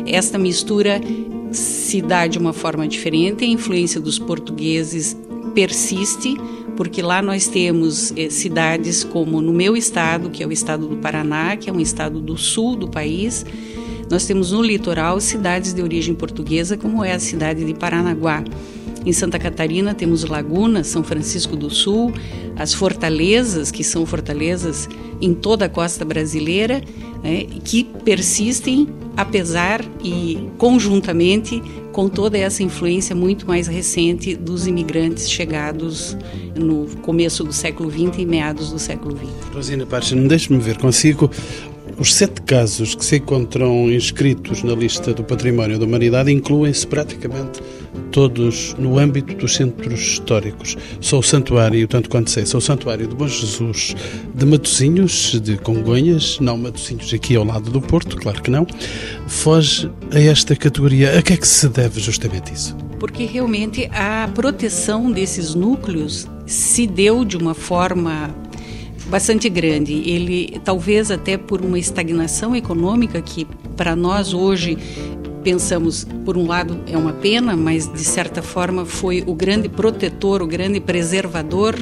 esta 0.06 0.36
mistura 0.36 1.00
se 1.52 2.02
dá 2.02 2.26
de 2.26 2.38
uma 2.38 2.52
forma 2.52 2.88
diferente, 2.88 3.44
a 3.44 3.48
influência 3.48 4.00
dos 4.00 4.18
portugueses 4.18 5.16
persiste, 5.54 6.36
porque 6.76 7.00
lá 7.00 7.22
nós 7.22 7.46
temos 7.46 8.12
eh, 8.16 8.28
cidades 8.28 9.04
como 9.04 9.40
no 9.40 9.52
meu 9.52 9.76
estado, 9.76 10.28
que 10.28 10.42
é 10.42 10.46
o 10.46 10.52
estado 10.52 10.86
do 10.86 10.96
Paraná, 10.96 11.56
que 11.56 11.70
é 11.70 11.72
um 11.72 11.80
estado 11.80 12.20
do 12.20 12.36
sul 12.36 12.76
do 12.76 12.88
país, 12.88 13.46
nós 14.10 14.24
temos 14.26 14.52
no 14.52 14.62
litoral 14.62 15.20
cidades 15.20 15.72
de 15.72 15.82
origem 15.82 16.14
portuguesa, 16.14 16.76
como 16.76 17.04
é 17.04 17.12
a 17.12 17.18
cidade 17.18 17.64
de 17.64 17.74
Paranaguá. 17.74 18.42
Em 19.04 19.12
Santa 19.12 19.38
Catarina 19.38 19.94
temos 19.94 20.24
Laguna, 20.24 20.82
São 20.82 21.04
Francisco 21.04 21.56
do 21.56 21.70
Sul, 21.70 22.12
as 22.56 22.74
fortalezas, 22.74 23.70
que 23.70 23.84
são 23.84 24.04
fortalezas 24.04 24.88
em 25.20 25.32
toda 25.32 25.66
a 25.66 25.68
costa 25.68 26.04
brasileira, 26.04 26.82
né, 27.22 27.46
que 27.64 27.84
persistem 28.04 28.88
apesar 29.16 29.82
e 30.02 30.48
conjuntamente 30.58 31.62
com 31.92 32.08
toda 32.08 32.36
essa 32.36 32.62
influência 32.62 33.16
muito 33.16 33.46
mais 33.46 33.66
recente 33.66 34.34
dos 34.34 34.66
imigrantes 34.66 35.30
chegados 35.30 36.16
no 36.54 36.86
começo 37.00 37.42
do 37.42 37.52
século 37.52 37.90
XX 37.90 38.18
e 38.18 38.26
meados 38.26 38.70
do 38.70 38.78
século 38.78 39.16
XX. 39.16 39.54
Rosina 39.54 39.86
Paixão, 39.86 40.26
deixe-me 40.26 40.58
ver 40.58 40.76
consigo 40.76 41.30
os 41.98 42.14
sete 42.14 42.42
casos 42.42 42.94
que 42.94 43.04
se 43.04 43.16
encontram 43.16 43.90
inscritos 43.90 44.62
na 44.62 44.74
lista 44.74 45.14
do 45.14 45.24
Património 45.24 45.78
da 45.78 45.86
Humanidade 45.86 46.30
incluem-se 46.30 46.86
praticamente 46.86 47.60
todos 48.10 48.74
no 48.78 48.98
âmbito 48.98 49.34
dos 49.34 49.54
centros 49.54 50.00
históricos. 50.00 50.76
Só 51.00 51.18
o 51.18 51.22
santuário, 51.22 51.86
tanto 51.88 52.10
quanto 52.10 52.30
sei, 52.30 52.44
só 52.44 52.58
o 52.58 52.60
santuário 52.60 53.06
de 53.06 53.14
Bom 53.14 53.26
Jesus 53.26 53.94
de 54.34 54.44
Matosinhos, 54.44 55.40
de 55.40 55.56
Congonhas, 55.56 56.38
não 56.40 56.58
Matosinhos 56.58 57.12
aqui 57.12 57.36
ao 57.36 57.44
lado 57.44 57.70
do 57.70 57.80
Porto, 57.80 58.16
claro 58.16 58.42
que 58.42 58.50
não, 58.50 58.66
foge 59.26 59.90
a 60.12 60.20
esta 60.20 60.54
categoria. 60.54 61.18
A 61.18 61.22
que 61.22 61.32
é 61.32 61.36
que 61.36 61.48
se 61.48 61.68
deve 61.68 62.00
justamente 62.00 62.52
isso? 62.52 62.76
Porque 62.98 63.24
realmente 63.24 63.88
a 63.92 64.28
proteção 64.34 65.10
desses 65.10 65.54
núcleos 65.54 66.26
se 66.46 66.86
deu 66.86 67.24
de 67.24 67.36
uma 67.36 67.54
forma 67.54 68.34
bastante 69.08 69.48
grande. 69.48 69.92
Ele, 69.92 70.60
talvez 70.64 71.10
até 71.10 71.36
por 71.36 71.60
uma 71.60 71.78
estagnação 71.78 72.54
econômica 72.54 73.20
que 73.20 73.46
para 73.76 73.94
nós 73.94 74.34
hoje 74.34 74.76
pensamos, 75.42 76.04
por 76.24 76.36
um 76.36 76.46
lado 76.46 76.80
é 76.88 76.96
uma 76.96 77.12
pena, 77.12 77.56
mas 77.56 77.90
de 77.90 78.04
certa 78.04 78.42
forma 78.42 78.84
foi 78.84 79.22
o 79.26 79.34
grande 79.34 79.68
protetor, 79.68 80.42
o 80.42 80.46
grande 80.46 80.80
preservador 80.80 81.76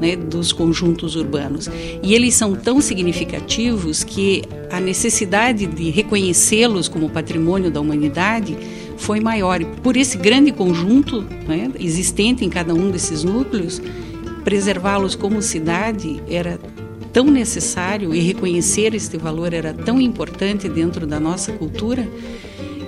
né, 0.00 0.14
dos 0.14 0.52
conjuntos 0.52 1.16
urbanos. 1.16 1.68
E 2.00 2.14
eles 2.14 2.34
são 2.34 2.54
tão 2.54 2.80
significativos 2.80 4.04
que 4.04 4.42
a 4.70 4.80
necessidade 4.80 5.66
de 5.66 5.90
reconhecê-los 5.90 6.88
como 6.88 7.10
patrimônio 7.10 7.70
da 7.70 7.80
humanidade 7.80 8.56
foi 8.96 9.18
maior. 9.18 9.60
E 9.60 9.64
por 9.64 9.96
esse 9.96 10.16
grande 10.16 10.52
conjunto 10.52 11.22
né, 11.46 11.70
existente 11.80 12.44
em 12.44 12.48
cada 12.48 12.72
um 12.72 12.90
desses 12.90 13.24
núcleos, 13.24 13.82
preservá-los 14.44 15.14
como 15.14 15.42
cidade 15.42 16.22
era 16.28 16.58
tão 17.12 17.24
necessário 17.24 18.14
e 18.14 18.20
reconhecer 18.20 18.94
este 18.94 19.16
valor 19.16 19.52
era 19.52 19.72
tão 19.72 20.00
importante 20.00 20.68
dentro 20.68 21.06
da 21.06 21.18
nossa 21.18 21.52
cultura 21.52 22.08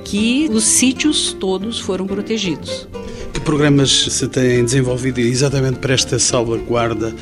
que 0.05 0.49
os 0.53 0.65
sítios 0.65 1.33
todos 1.33 1.79
foram 1.79 2.07
protegidos. 2.07 2.89
Que 3.33 3.41
programas 3.41 3.91
se 3.91 4.29
têm 4.29 4.65
desenvolvido 4.65 5.21
exatamente 5.21 5.79
para 5.79 5.95
esta 5.95 6.19
salvaguarda 6.19 7.15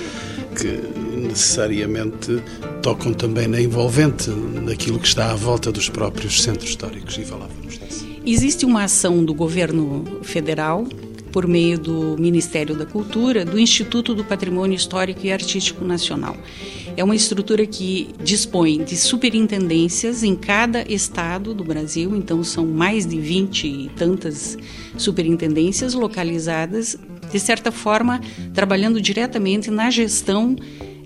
que 0.56 0.80
necessariamente 1.16 2.42
tocam 2.82 3.12
também 3.12 3.46
na 3.46 3.60
envolvente, 3.60 4.30
naquilo 4.30 4.98
que 4.98 5.06
está 5.06 5.30
à 5.30 5.34
volta 5.34 5.70
dos 5.70 5.88
próprios 5.88 6.42
centros 6.42 6.70
históricos 6.70 7.18
e 7.18 7.24
falávamos 7.24 7.78
disso? 7.78 8.06
Existe 8.24 8.64
uma 8.64 8.84
ação 8.84 9.24
do 9.24 9.34
governo 9.34 10.04
federal 10.22 10.86
por 11.32 11.46
meio 11.46 11.78
do 11.78 12.16
Ministério 12.18 12.74
da 12.74 12.86
Cultura, 12.86 13.44
do 13.44 13.58
Instituto 13.58 14.14
do 14.14 14.24
Patrimônio 14.24 14.76
Histórico 14.76 15.24
e 15.24 15.32
Artístico 15.32 15.84
Nacional. 15.84 16.36
É 16.96 17.04
uma 17.04 17.14
estrutura 17.14 17.64
que 17.64 18.08
dispõe 18.22 18.82
de 18.82 18.96
superintendências 18.96 20.22
em 20.22 20.34
cada 20.34 20.82
estado 20.90 21.54
do 21.54 21.62
Brasil, 21.62 22.16
então 22.16 22.42
são 22.42 22.66
mais 22.66 23.06
de 23.06 23.20
20 23.20 23.66
e 23.66 23.90
tantas 23.96 24.58
superintendências 24.96 25.94
localizadas, 25.94 26.96
de 27.30 27.38
certa 27.38 27.70
forma, 27.70 28.20
trabalhando 28.52 29.00
diretamente 29.00 29.70
na 29.70 29.90
gestão 29.90 30.56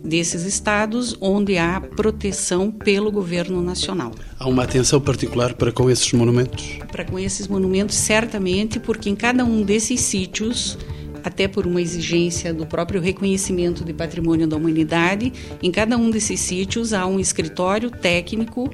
desses 0.03 0.45
estados 0.45 1.17
onde 1.21 1.59
há 1.59 1.81
proteção 1.81 2.71
pelo 2.71 3.11
governo 3.11 3.63
nacional. 3.63 4.13
Há 4.39 4.49
uma 4.49 4.65
atenção 4.65 5.01
particular 5.01 5.55
para 5.55 5.71
com 5.71 5.89
esses 5.89 6.13
monumentos? 6.13 6.79
Para 6.91 7.05
com 7.05 7.19
esses 7.19 7.47
monumentos, 7.47 7.97
certamente, 7.97 8.81
porque 8.81 9.09
em 9.09 9.17
cada 9.17 9.45
um 9.45 9.63
desses 9.63 10.01
sítios 10.01 10.77
até 11.25 11.47
por 11.47 11.67
uma 11.67 11.81
exigência 11.81 12.53
do 12.53 12.67
próprio 12.67 13.01
reconhecimento 13.01 13.85
de 13.85 13.93
patrimônio 13.93 14.47
da 14.47 14.57
humanidade, 14.57 15.33
em 15.63 15.71
cada 15.71 15.97
um 15.97 16.11
desses 16.11 16.41
sítios 16.41 16.93
há 16.93 17.07
um 17.07 17.21
escritório 17.21 17.91
técnico 17.91 18.69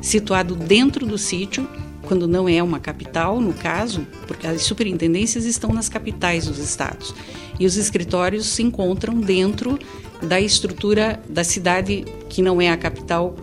situado 0.00 0.56
dentro 0.56 1.04
do 1.04 1.18
sítio, 1.18 1.68
quando 2.02 2.26
não 2.26 2.48
é 2.48 2.62
uma 2.62 2.80
capital, 2.80 3.40
no 3.40 3.52
caso, 3.52 4.06
porque 4.26 4.46
as 4.46 4.62
superintendências 4.62 5.44
estão 5.44 5.72
nas 5.72 5.88
capitais 5.88 6.46
dos 6.46 6.58
estados. 6.58 7.14
E 7.58 7.66
os 7.66 7.76
escritórios 7.76 8.46
se 8.46 8.62
encontram 8.62 9.20
dentro 9.20 9.78
da 10.22 10.40
estrutura 10.40 11.20
da 11.28 11.44
cidade 11.44 12.04
que 12.28 12.42
não 12.42 12.60
é 12.60 12.68
a 12.68 12.76
capital, 12.76 13.34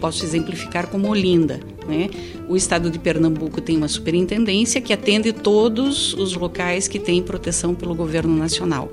posso 0.00 0.24
exemplificar 0.24 0.86
como 0.88 1.08
Olinda. 1.08 1.60
Né? 1.86 2.10
O 2.48 2.56
estado 2.56 2.90
de 2.90 2.98
Pernambuco 2.98 3.60
tem 3.60 3.76
uma 3.76 3.88
superintendência 3.88 4.80
que 4.80 4.92
atende 4.92 5.32
todos 5.32 6.14
os 6.14 6.34
locais 6.34 6.88
que 6.88 6.98
têm 6.98 7.22
proteção 7.22 7.74
pelo 7.74 7.94
governo 7.94 8.36
nacional. 8.36 8.90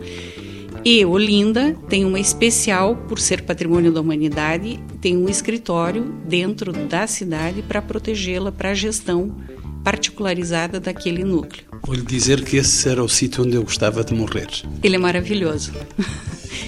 E 0.86 1.06
Olinda 1.06 1.78
tem 1.88 2.04
uma 2.04 2.20
especial, 2.20 2.96
por 3.08 3.18
ser 3.18 3.44
patrimônio 3.44 3.92
da 3.92 4.02
humanidade, 4.02 4.80
tem 5.00 5.16
um 5.16 5.30
escritório 5.30 6.04
dentro 6.28 6.74
da 6.74 7.08
cidade 7.08 7.62
para 7.62 7.82
protegê-la 7.82 8.52
para 8.52 8.72
a 8.72 8.74
gestão 8.74 9.34
particularizada 9.82 10.80
daquele 10.80 11.24
núcleo. 11.24 11.73
Vou 11.86 11.96
lhe 11.96 12.02
dizer 12.02 12.44
que 12.46 12.56
esse 12.56 12.88
era 12.88 13.04
o 13.04 13.10
sítio 13.10 13.44
onde 13.44 13.56
eu 13.56 13.64
gostava 13.64 14.04
de 14.06 14.14
morrer. 14.14 14.48
Ele 14.82 14.96
é 14.96 15.00
maravilhoso. 15.00 15.74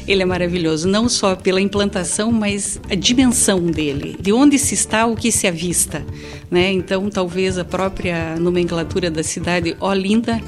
Ele 0.08 0.22
é 0.22 0.26
maravilhoso, 0.26 0.88
não 0.88 1.08
só 1.10 1.36
pela 1.36 1.60
implantação, 1.60 2.32
mas 2.32 2.80
a 2.90 2.96
dimensão 2.96 3.60
dele, 3.66 4.16
de 4.20 4.32
onde 4.32 4.60
se 4.60 4.76
está, 4.76 5.06
o 5.06 5.16
que 5.16 5.32
se 5.32 5.48
avista. 5.48 6.06
Né? 6.50 6.72
Então, 6.72 7.10
talvez 7.10 7.58
a 7.58 7.64
própria 7.64 8.36
nomenclatura 8.36 9.10
da 9.10 9.24
cidade, 9.24 9.76
ó 9.80 9.94
linda, 9.94 10.40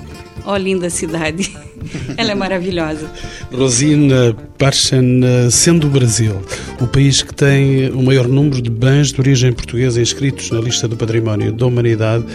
ó 0.45 0.55
linda 0.57 0.89
cidade. 0.89 1.51
Ela 2.17 2.31
é 2.31 2.36
maravilhosa. 2.36 3.09
Rosina 3.51 4.36
Parchan, 4.57 5.50
sendo 5.50 5.88
o 5.88 5.89
Brasil 5.89 6.36
o 6.79 6.86
país 6.86 7.24
que 7.24 7.33
tem 7.33 7.89
o 7.89 8.03
maior 8.03 8.27
número 8.27 8.62
de 8.62 8.69
bens 8.69 9.12
de 9.12 9.19
origem 9.19 9.53
portuguesa 9.53 10.01
inscritos 10.01 10.51
na 10.51 10.59
lista 10.59 10.88
do 10.88 10.97
património 10.97 11.51
da 11.51 11.65
humanidade, 11.65 12.25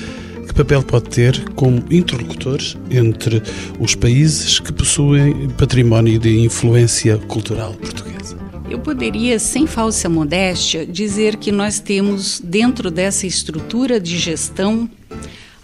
que 0.53 0.59
papel 0.59 0.83
pode 0.83 1.09
ter 1.09 1.49
como 1.55 1.83
interlocutor 1.91 2.61
entre 2.91 3.43
os 3.81 3.95
países 3.95 4.61
que 4.61 4.71
possuem 4.71 5.49
património 5.57 6.19
de 6.19 6.41
influência 6.41 7.17
cultural 7.17 7.73
portuguesa? 7.73 8.37
Eu 8.69 8.79
poderia, 8.79 9.39
sem 9.39 9.67
falsa 9.67 10.11
modéstia, 10.11 10.85
dizer 10.85 11.37
que 11.37 11.51
nós 11.51 11.79
temos 11.79 12.39
dentro 12.39 12.91
dessa 12.91 13.27
estrutura 13.27 13.99
de 13.99 14.19
gestão 14.19 14.89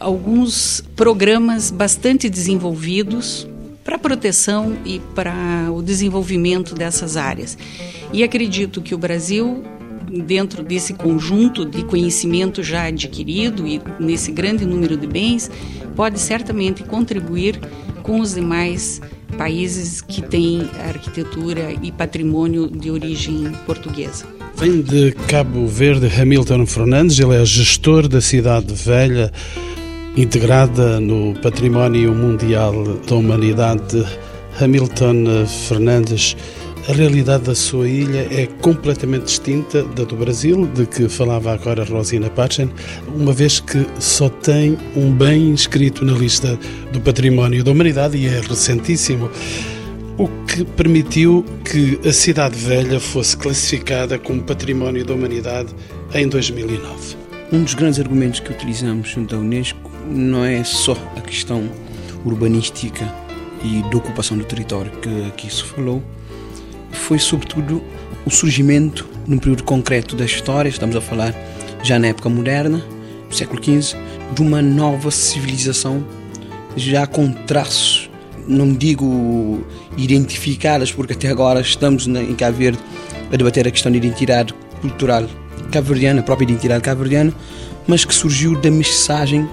alguns 0.00 0.83
programas 0.97 1.71
bastante 1.71 2.30
desenvolvidos 2.30 3.47
para 3.85 3.97
a 3.97 3.99
proteção 3.99 4.75
e 4.87 5.00
para 5.14 5.71
o 5.71 5.83
desenvolvimento 5.83 6.75
dessas 6.75 7.16
áreas. 7.16 7.59
E 8.11 8.23
acredito 8.23 8.80
que 8.80 8.95
o 8.95 8.99
Brasil 8.99 9.62
dentro 10.11 10.62
desse 10.62 10.95
conjunto 10.95 11.65
de 11.65 11.85
conhecimento 11.85 12.62
já 12.62 12.85
adquirido 12.85 13.67
e 13.67 13.81
nesse 13.99 14.33
grande 14.33 14.65
número 14.65 14.97
de 14.97 15.07
bens, 15.07 15.50
pode 15.95 16.19
certamente 16.19 16.83
contribuir 16.85 17.61
com 18.03 18.21
os 18.21 18.35
demais 18.35 19.00
países 19.37 20.00
que 20.00 20.23
têm 20.23 20.69
arquitetura 20.88 21.75
e 21.83 21.93
patrimônio 21.93 22.69
de 22.69 22.91
origem 22.91 23.53
portuguesa. 23.67 24.25
Vem 24.57 24.81
de 24.81 25.12
Cabo 25.29 25.67
Verde 25.67 26.11
Hamilton 26.21 26.67
Fernandes, 26.67 27.19
ele 27.19 27.37
é 27.37 27.45
gestor 27.45 28.09
da 28.09 28.21
Cidade 28.21 28.75
Velha, 28.75 29.33
integrada 30.17 30.99
no 30.99 31.35
Património 31.35 32.12
Mundial 32.15 32.99
da 33.09 33.15
Humanidade. 33.15 34.05
Hamilton 34.61 35.47
Fernandes, 35.69 36.37
a 36.88 36.92
realidade 36.92 37.45
da 37.45 37.54
sua 37.54 37.87
ilha 37.87 38.26
é 38.30 38.47
completamente 38.47 39.25
distinta 39.25 39.83
da 39.83 40.04
do 40.04 40.16
Brasil, 40.16 40.66
de 40.68 40.87
que 40.87 41.07
falava 41.07 41.52
agora 41.52 41.85
Rosina 41.85 42.30
Pachen, 42.30 42.71
uma 43.14 43.30
vez 43.35 43.61
que 43.61 43.87
só 43.99 44.30
tem 44.30 44.78
um 44.97 45.12
bem 45.12 45.50
inscrito 45.50 46.02
na 46.02 46.14
lista 46.14 46.59
do 46.90 46.99
património 46.99 47.62
da 47.62 47.73
humanidade 47.73 48.16
e 48.16 48.26
é 48.26 48.40
recentíssimo. 48.40 49.30
O 50.16 50.28
que 50.47 50.64
permitiu 50.64 51.45
que 51.62 52.00
a 52.09 52.12
Cidade 52.12 52.57
Velha 52.57 52.99
fosse 52.99 53.37
classificada 53.37 54.18
como 54.18 54.42
Património 54.42 55.04
da 55.04 55.12
Humanidade 55.12 55.75
em 56.14 56.26
2009. 56.26 57.16
Um 57.52 57.64
dos 57.64 57.75
grandes 57.75 58.00
argumentos 58.00 58.40
que 58.40 58.50
utilizamos 58.50 59.11
junto 59.11 59.37
à 59.37 59.38
Unesco 59.38 59.90
não 60.11 60.42
é 60.42 60.64
só 60.64 60.97
a 61.16 61.21
questão 61.21 61.71
urbanística 62.25 63.07
e 63.62 63.83
de 63.83 63.97
ocupação 63.97 64.38
do 64.38 64.45
território 64.45 64.90
que 65.02 65.26
aqui 65.26 65.52
se 65.52 65.62
falou, 65.64 66.02
foi 66.99 67.19
sobretudo 67.19 67.83
o 68.26 68.31
surgimento, 68.31 69.09
num 69.26 69.38
período 69.38 69.62
concreto 69.64 70.14
da 70.14 70.25
história, 70.25 70.69
estamos 70.69 70.95
a 70.97 71.00
falar 71.00 71.35
já 71.83 71.99
na 71.99 72.09
época 72.09 72.28
moderna, 72.28 72.83
no 73.26 73.35
século 73.35 73.62
XV, 73.62 73.97
de 74.35 74.43
uma 74.43 74.61
nova 74.61 75.11
civilização, 75.11 76.05
já 76.76 77.07
com 77.07 77.31
traços, 77.33 78.11
não 78.47 78.73
digo 78.73 79.64
identificadas, 79.97 80.93
porque 80.93 81.12
até 81.12 81.28
agora 81.28 81.61
estamos 81.61 82.07
em 82.07 82.35
Cabo 82.35 82.57
Verde 82.59 82.78
a 83.33 83.37
debater 83.37 83.67
a 83.67 83.71
questão 83.71 83.90
da 83.93 83.99
identidade 83.99 84.55
cultural 84.81 85.26
cabo-verdiana, 85.71 86.21
a 86.21 86.23
própria 86.23 86.45
identidade 86.45 86.83
cabo-verdiana, 86.83 87.33
mas 87.87 88.05
que 88.05 88.14
surgiu 88.14 88.59
da 88.61 88.71
mensagem 88.71 89.49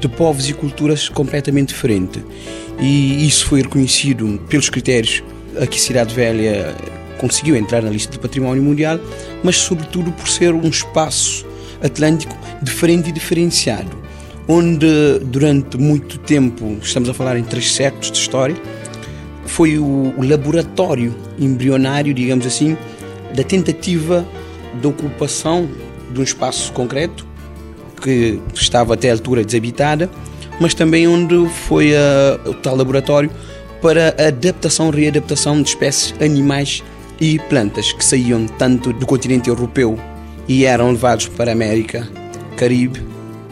de 0.00 0.08
povos 0.08 0.48
e 0.48 0.54
culturas 0.54 1.08
completamente 1.08 1.68
diferentes. 1.68 2.22
E 2.80 3.26
isso 3.26 3.46
foi 3.46 3.62
reconhecido 3.62 4.40
pelos 4.48 4.70
critérios 4.70 5.22
a 5.60 5.66
que 5.66 5.80
Cidade 5.80 6.14
Velha 6.14 6.74
conseguiu 7.18 7.56
entrar 7.56 7.82
na 7.82 7.90
lista 7.90 8.12
do 8.12 8.18
património 8.18 8.62
mundial, 8.62 8.98
mas 9.42 9.56
sobretudo 9.56 10.10
por 10.12 10.28
ser 10.28 10.54
um 10.54 10.68
espaço 10.68 11.46
atlântico 11.82 12.36
diferente 12.62 13.10
e 13.10 13.12
diferenciado, 13.12 13.90
onde 14.48 15.18
durante 15.24 15.76
muito 15.76 16.18
tempo, 16.18 16.78
estamos 16.82 17.08
a 17.08 17.14
falar 17.14 17.38
em 17.38 17.44
três 17.44 17.72
séculos 17.72 18.10
de 18.10 18.18
história, 18.18 18.56
foi 19.44 19.78
o, 19.78 20.14
laboratório 20.22 21.14
embrionário, 21.38 22.14
digamos 22.14 22.46
assim, 22.46 22.76
da 23.34 23.42
tentativa 23.42 24.26
de 24.80 24.86
ocupação 24.86 25.68
de 26.12 26.20
um 26.20 26.22
espaço 26.22 26.72
concreto 26.72 27.26
que 28.00 28.40
estava 28.54 28.94
até 28.94 29.10
a 29.10 29.12
altura 29.12 29.44
desabitada, 29.44 30.08
mas 30.60 30.72
também 30.72 31.06
onde 31.06 31.48
foi 31.66 31.94
a, 31.94 32.40
o 32.48 32.54
tal 32.54 32.76
laboratório 32.76 33.30
para 33.80 34.14
a 34.18 34.28
adaptação 34.28 34.90
e 34.90 35.00
readaptação 35.00 35.60
de 35.62 35.70
espécies 35.70 36.14
animais 36.20 36.82
e 37.20 37.38
plantas 37.38 37.92
que 37.92 38.04
saíam 38.04 38.46
tanto 38.46 38.92
do 38.92 39.06
continente 39.06 39.48
europeu 39.48 39.98
e 40.48 40.64
eram 40.64 40.90
levados 40.90 41.28
para 41.28 41.50
a 41.50 41.52
América, 41.52 42.08
Caribe, 42.56 43.00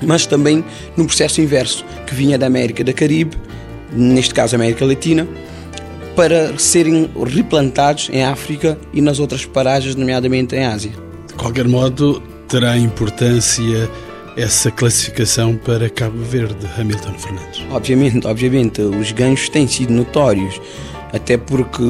mas 0.02 0.26
também 0.26 0.64
num 0.96 1.06
processo 1.06 1.40
inverso, 1.40 1.84
que 2.06 2.14
vinha 2.14 2.38
da 2.38 2.46
América 2.46 2.82
da 2.82 2.92
Caribe, 2.92 3.36
neste 3.92 4.34
caso 4.34 4.56
América 4.56 4.84
Latina, 4.84 5.26
para 6.16 6.58
serem 6.58 7.08
replantados 7.26 8.10
em 8.12 8.24
África 8.24 8.78
e 8.92 9.00
nas 9.00 9.20
outras 9.20 9.44
paragens, 9.44 9.94
nomeadamente 9.94 10.56
em 10.56 10.64
Ásia. 10.64 10.92
De 11.28 11.34
qualquer 11.34 11.68
modo, 11.68 12.20
terá 12.48 12.76
importância 12.76 13.88
essa 14.38 14.70
classificação 14.70 15.56
para 15.56 15.90
Cabo 15.90 16.22
Verde, 16.22 16.64
Hamilton 16.78 17.12
Fernandes? 17.18 17.60
Obviamente, 17.70 18.26
obviamente, 18.26 18.80
os 18.80 19.10
ganhos 19.10 19.48
têm 19.48 19.66
sido 19.66 19.92
notórios, 19.92 20.60
até 21.12 21.36
porque, 21.36 21.82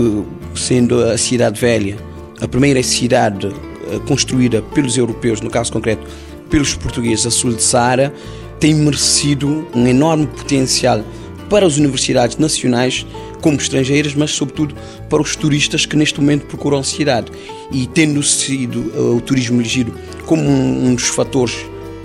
sendo 0.54 1.04
a 1.04 1.18
cidade 1.18 1.61
velha 1.61 1.96
a 2.40 2.46
primeira 2.46 2.82
cidade 2.82 3.48
eh, 3.48 3.98
construída 4.06 4.62
pelos 4.62 4.96
europeus, 4.96 5.40
no 5.40 5.50
caso 5.50 5.72
concreto, 5.72 6.06
pelos 6.48 6.74
portugueses 6.74 7.26
a 7.26 7.30
sul 7.30 7.52
de 7.52 7.62
Saara, 7.62 8.14
tem 8.58 8.74
merecido 8.74 9.66
um 9.74 9.87
enorme 9.87 10.26
potencial 10.26 11.04
para 11.50 11.66
as 11.66 11.76
universidades 11.76 12.37
nacionais 12.37 13.06
como 13.40 13.56
estrangeiras, 13.56 14.14
mas 14.14 14.30
sobretudo 14.30 14.74
para 15.08 15.20
os 15.20 15.37
turistas 15.37 15.84
que 15.84 15.96
neste 15.96 16.20
momento 16.20 16.46
procuram 16.46 16.78
a 16.78 16.84
cidade. 16.84 17.30
E 17.72 17.87
tendo 17.87 18.22
sido 18.22 18.92
uh, 18.94 19.16
o 19.16 19.20
turismo 19.20 19.61
elegido 19.61 19.92
como 20.26 20.42
um, 20.42 20.88
um 20.88 20.94
dos 20.94 21.08
fatores 21.08 21.56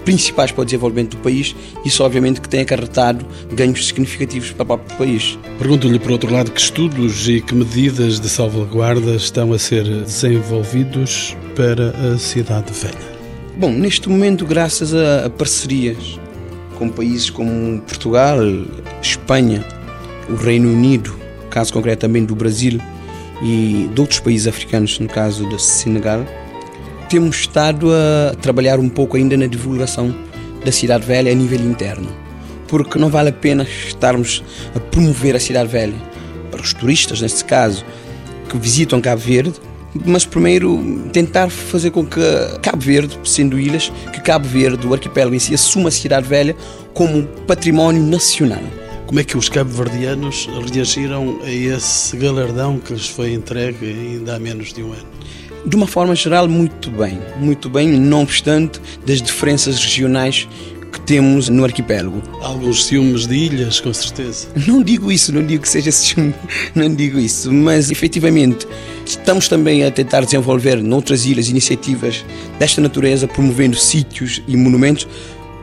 principais 0.05 0.51
para 0.51 0.61
o 0.61 0.65
desenvolvimento 0.65 1.15
do 1.15 1.23
país, 1.23 1.55
isso 1.85 2.03
obviamente 2.03 2.41
que 2.41 2.49
tem 2.49 2.61
acarretado 2.61 3.25
ganhos 3.51 3.87
significativos 3.87 4.51
para 4.51 4.63
o 4.63 4.65
próprio 4.65 4.97
país. 4.97 5.37
Pergunto-lhe, 5.57 5.99
por 5.99 6.11
outro 6.11 6.31
lado, 6.31 6.51
que 6.51 6.59
estudos 6.59 7.27
e 7.27 7.41
que 7.41 7.55
medidas 7.55 8.19
de 8.19 8.29
salvaguarda 8.29 9.15
estão 9.15 9.53
a 9.53 9.59
ser 9.59 9.83
desenvolvidos 9.83 11.35
para 11.55 11.89
a 12.13 12.17
cidade 12.17 12.71
velha? 12.73 13.13
Bom, 13.57 13.71
neste 13.71 14.09
momento, 14.09 14.45
graças 14.45 14.93
a 14.93 15.29
parcerias 15.29 16.19
com 16.77 16.89
países 16.89 17.29
como 17.29 17.79
Portugal, 17.81 18.39
Espanha, 19.01 19.63
o 20.29 20.35
Reino 20.35 20.69
Unido, 20.69 21.15
caso 21.49 21.71
concreto 21.71 22.01
também 22.01 22.25
do 22.25 22.35
Brasil 22.35 22.79
e 23.41 23.89
de 23.93 24.01
outros 24.01 24.19
países 24.19 24.47
africanos, 24.47 24.97
no 24.99 25.07
caso 25.07 25.47
do 25.47 25.59
Senegal, 25.59 26.25
temos 27.13 27.41
estado 27.41 27.91
a 27.93 28.34
trabalhar 28.41 28.80
um 28.80 28.89
pouco 28.89 29.15
ainda 29.17 29.38
na 29.38 29.45
divulgação 29.45 30.15
da 30.65 30.71
Cidade 30.71 31.06
Velha 31.06 31.32
a 31.32 31.36
nível 31.36 31.60
interno, 31.60 32.10
porque 32.67 32.97
não 32.97 33.08
vale 33.08 33.30
a 33.30 33.32
pena 33.32 33.62
estarmos 33.62 34.43
a 34.73 34.80
promover 34.80 35.36
a 35.36 35.39
Cidade 35.39 35.69
Velha 35.69 35.93
para 36.49 36.60
os 36.60 36.73
turistas, 36.73 37.21
neste 37.21 37.45
caso, 37.45 37.86
que 38.49 38.58
visitam 38.58 38.99
Cabo 38.99 39.21
Verde, 39.21 39.54
mas 40.04 40.26
primeiro 40.26 41.08
tentar 41.13 41.52
fazer 41.52 41.91
com 41.91 42.04
que 42.04 42.19
Cabo 42.63 42.82
Verde, 42.82 43.19
sendo 43.23 43.60
ilhas, 43.60 43.93
que 44.12 44.19
Cabo 44.19 44.47
Verde, 44.47 44.88
o 44.88 44.91
arquipélago 44.91 45.36
em 45.36 45.39
si, 45.39 45.54
assuma 45.54 45.89
a 45.89 45.91
Cidade 45.91 46.28
Velha 46.28 46.56
como 46.95 47.28
património 47.45 48.02
nacional. 48.02 48.63
Como 49.06 49.19
é 49.19 49.23
que 49.23 49.38
os 49.38 49.49
cabo-verdianos 49.49 50.49
reagiram 50.73 51.39
a 51.43 51.52
esse 51.52 52.17
galardão 52.17 52.80
que 52.80 52.91
lhes 52.91 53.08
foi 53.08 53.34
entregue 53.34 53.86
ainda 53.86 54.36
há 54.36 54.39
menos 54.39 54.73
de 54.73 54.82
um 54.82 54.93
ano? 54.93 55.13
De 55.65 55.76
uma 55.76 55.88
forma 55.88 56.15
geral, 56.15 56.47
muito 56.47 56.91
bem. 56.91 57.19
Muito 57.39 57.69
bem, 57.69 57.88
não 57.88 58.21
obstante 58.21 58.80
das 59.06 59.21
diferenças 59.21 59.80
regionais 59.84 60.47
que 60.91 61.02
temos 61.02 61.49
no 61.49 61.63
arquipélago. 61.63 62.21
Alguns 62.41 62.86
ciúmes 62.86 63.26
de 63.26 63.36
ilhas, 63.36 63.80
com 63.80 63.91
certeza. 63.91 64.47
Não 64.67 64.84
digo 64.84 65.12
isso, 65.12 65.34
não 65.34 65.43
digo 65.43 65.63
que 65.63 65.69
seja 65.69 65.91
ciúme, 65.91 66.36
não 66.76 66.93
digo 66.93 67.17
isso, 67.17 67.52
mas 67.52 67.89
efetivamente 67.89 68.67
estamos 69.04 69.47
também 69.47 69.84
a 69.84 69.89
tentar 69.89 70.21
desenvolver 70.21 70.84
noutras 70.84 71.26
ilhas 71.26 71.49
iniciativas 71.49 72.23
desta 72.60 72.80
natureza, 72.80 73.28
promovendo 73.28 73.76
sítios 73.76 74.43
e 74.47 74.56
monumentos. 74.56 75.08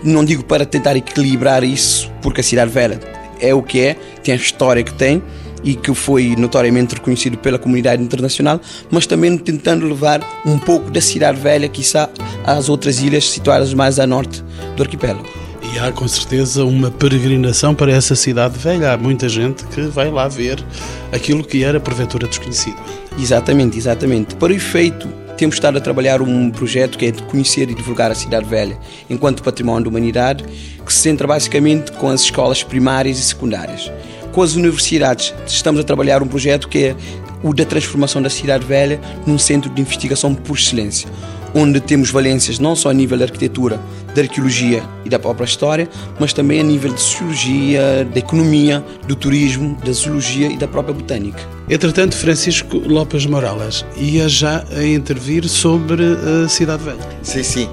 Não 0.03 0.25
digo 0.25 0.43
para 0.43 0.67
tentar 0.67 0.97
equilibrar 0.97 1.63
isso, 1.63 2.11
porque 2.21 2.41
a 2.41 2.45
Cidade 2.45 2.73
Velha 2.73 3.01
é 3.39 3.55
o 3.55 3.63
que 3.63 3.81
é, 3.81 3.95
tem 4.25 4.35
a 4.35 4.37
história 4.37 4.83
que 4.83 4.93
tem, 4.95 5.23
e 5.63 5.75
que 5.75 5.95
foi 5.95 6.35
notoriamente 6.37 6.95
reconhecido 6.95 7.39
pela 7.39 7.59
comunidade 7.59 8.03
internacional, 8.03 8.61
mas 8.91 9.07
também 9.07 9.37
tentando 9.37 9.87
levar 9.87 10.21
um 10.45 10.59
pouco 10.59 10.91
da 10.91 11.01
cidade 11.01 11.41
velha, 11.41 11.69
quiçá, 11.69 12.09
às 12.45 12.69
outras 12.69 13.01
ilhas 13.01 13.31
situadas 13.31 13.75
mais 13.75 13.99
a 13.99 14.07
norte 14.07 14.43
do 14.77 14.83
arquipélago. 14.83 15.29
E 15.73 15.79
há 15.79 15.93
com 15.93 16.09
certeza 16.09 16.65
uma 16.65 16.91
peregrinação 16.91 17.75
para 17.75 17.93
essa 17.93 18.17
cidade 18.17 18.59
velha. 18.59 18.93
Há 18.93 18.97
muita 18.97 19.29
gente 19.29 19.65
que 19.67 19.83
vai 19.83 20.11
lá 20.11 20.27
ver 20.27 20.59
aquilo 21.13 21.45
que 21.45 21.63
era 21.63 21.79
porventura 21.79 22.27
desconhecido. 22.27 22.77
Exatamente, 23.17 23.79
exatamente. 23.79 24.35
Para 24.35 24.53
o 24.53 24.57
efeito, 24.57 25.07
temos 25.37 25.57
estado 25.57 25.79
a 25.79 25.81
trabalhar 25.81 26.21
um 26.23 26.51
projeto 26.51 26.99
que 26.99 27.07
é 27.07 27.11
de 27.13 27.23
conhecer 27.23 27.71
e 27.71 27.75
divulgar 27.75 28.11
a 28.11 28.17
cidade 28.17 28.47
velha 28.47 28.77
enquanto 29.09 29.45
património 29.45 29.85
da 29.85 29.91
humanidade, 29.91 30.45
que 30.85 30.93
se 30.93 31.01
centra 31.01 31.27
basicamente 31.27 31.93
com 31.93 32.09
as 32.09 32.23
escolas 32.23 32.65
primárias 32.65 33.19
e 33.19 33.23
secundárias 33.23 33.91
com 34.33 34.43
as 34.43 34.55
universidades 34.55 35.35
estamos 35.47 35.81
a 35.81 35.85
trabalhar 35.85 36.23
um 36.23 36.27
projeto 36.27 36.69
que 36.69 36.87
é 36.87 36.97
o 37.43 37.55
da 37.55 37.65
transformação 37.65 38.21
da 38.21 38.31
cidade 38.31 38.65
velha 38.65 39.01
num 39.27 39.39
centro 39.39 39.71
de 39.71 39.81
investigação 39.81 40.35
por 40.35 40.57
excelência, 40.57 41.09
onde 41.55 41.81
temos 41.81 42.11
valências 42.11 42.59
não 42.59 42.77
só 42.77 42.91
a 42.91 42.93
nível 42.93 43.19
da 43.19 43.25
arquitetura, 43.25 43.81
da 44.15 44.23
arqueologia 44.23 44.83
e 45.05 45.09
da 45.09 45.19
própria 45.19 45.45
história, 45.45 45.89
mas 46.19 46.33
também 46.33 46.61
a 46.61 46.63
nível 46.63 46.93
de 46.93 47.01
sociologia, 47.01 48.07
da 48.13 48.19
economia, 48.19 48.85
do 49.07 49.17
turismo, 49.17 49.77
da 49.85 49.93
zoologia 49.93 50.49
e 50.49 50.57
da 50.57 50.69
própria 50.69 50.95
botânica. 50.95 51.41
Entretanto, 51.69 52.17
Francisco 52.17 52.77
Lopes 52.77 53.25
Morales 53.27 53.85
ia 53.97 54.29
já 54.29 54.65
a 54.77 54.85
intervir 54.85 55.49
sobre 55.49 56.03
a 56.45 56.49
Cidade 56.49 56.83
Velha. 56.83 56.99
Sim, 57.23 57.43
sim. 57.43 57.69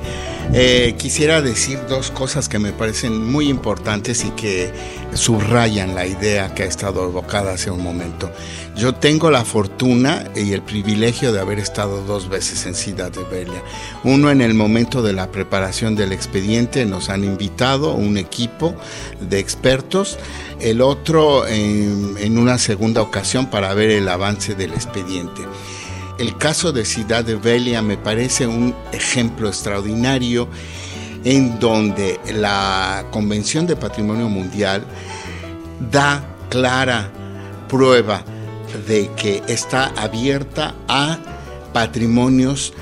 Eh, 0.53 0.95
quisiera 0.97 1.41
decir 1.41 1.77
dos 1.89 2.09
cosas 2.09 2.47
que 2.47 2.57
me 2.57 2.71
parecen 2.71 3.25
muy 3.25 3.49
importantes 3.49 4.23
y 4.23 4.29
que 4.31 4.71
subrayan 5.13 5.93
la 5.93 6.07
idea 6.07 6.53
que 6.53 6.63
ha 6.63 6.65
estado 6.65 7.03
evocada 7.03 7.51
hace 7.53 7.69
un 7.69 7.83
momento. 7.83 8.31
Yo 8.75 8.95
tengo 8.95 9.29
la 9.29 9.43
fortuna 9.43 10.23
y 10.35 10.53
el 10.53 10.61
privilegio 10.61 11.33
de 11.33 11.41
haber 11.41 11.59
estado 11.59 12.01
dos 12.03 12.29
veces 12.29 12.65
en 12.65 12.75
Ciudad 12.75 13.11
de 13.11 13.23
Belia. 13.23 13.61
Uno 14.05 14.31
en 14.31 14.41
el 14.41 14.53
momento 14.53 15.01
de 15.01 15.13
la 15.13 15.31
preparación 15.31 15.95
del 15.95 16.13
expediente, 16.13 16.85
nos 16.85 17.09
han 17.09 17.25
invitado 17.25 17.93
un 17.93 18.17
equipo 18.17 18.73
de 19.19 19.39
expertos, 19.39 20.17
el 20.61 20.81
otro 20.81 21.45
en, 21.45 22.15
en 22.19 22.37
una 22.37 22.57
segunda 22.57 23.01
ocasión 23.01 23.47
para 23.47 23.73
ver 23.73 23.89
el 23.89 24.07
avance 24.07 24.55
del 24.55 24.73
expediente. 24.73 25.41
El 26.17 26.35
caso 26.37 26.71
de 26.71 26.83
Ciudad 26.83 27.23
de 27.23 27.35
Belia 27.35 27.83
me 27.83 27.95
parece 27.95 28.47
un 28.47 28.75
ejemplo 28.91 29.47
extraordinario 29.47 30.47
en 31.23 31.59
donde 31.59 32.19
la 32.33 33.05
Convención 33.11 33.67
de 33.67 33.75
Patrimonio 33.75 34.27
Mundial 34.27 34.83
da 35.91 36.23
clara 36.49 37.11
prueba 37.69 38.23
de 38.87 39.11
que 39.15 39.43
está 39.47 39.93
abierta 39.95 40.73
a 40.87 41.19
patrimonios 41.71 42.73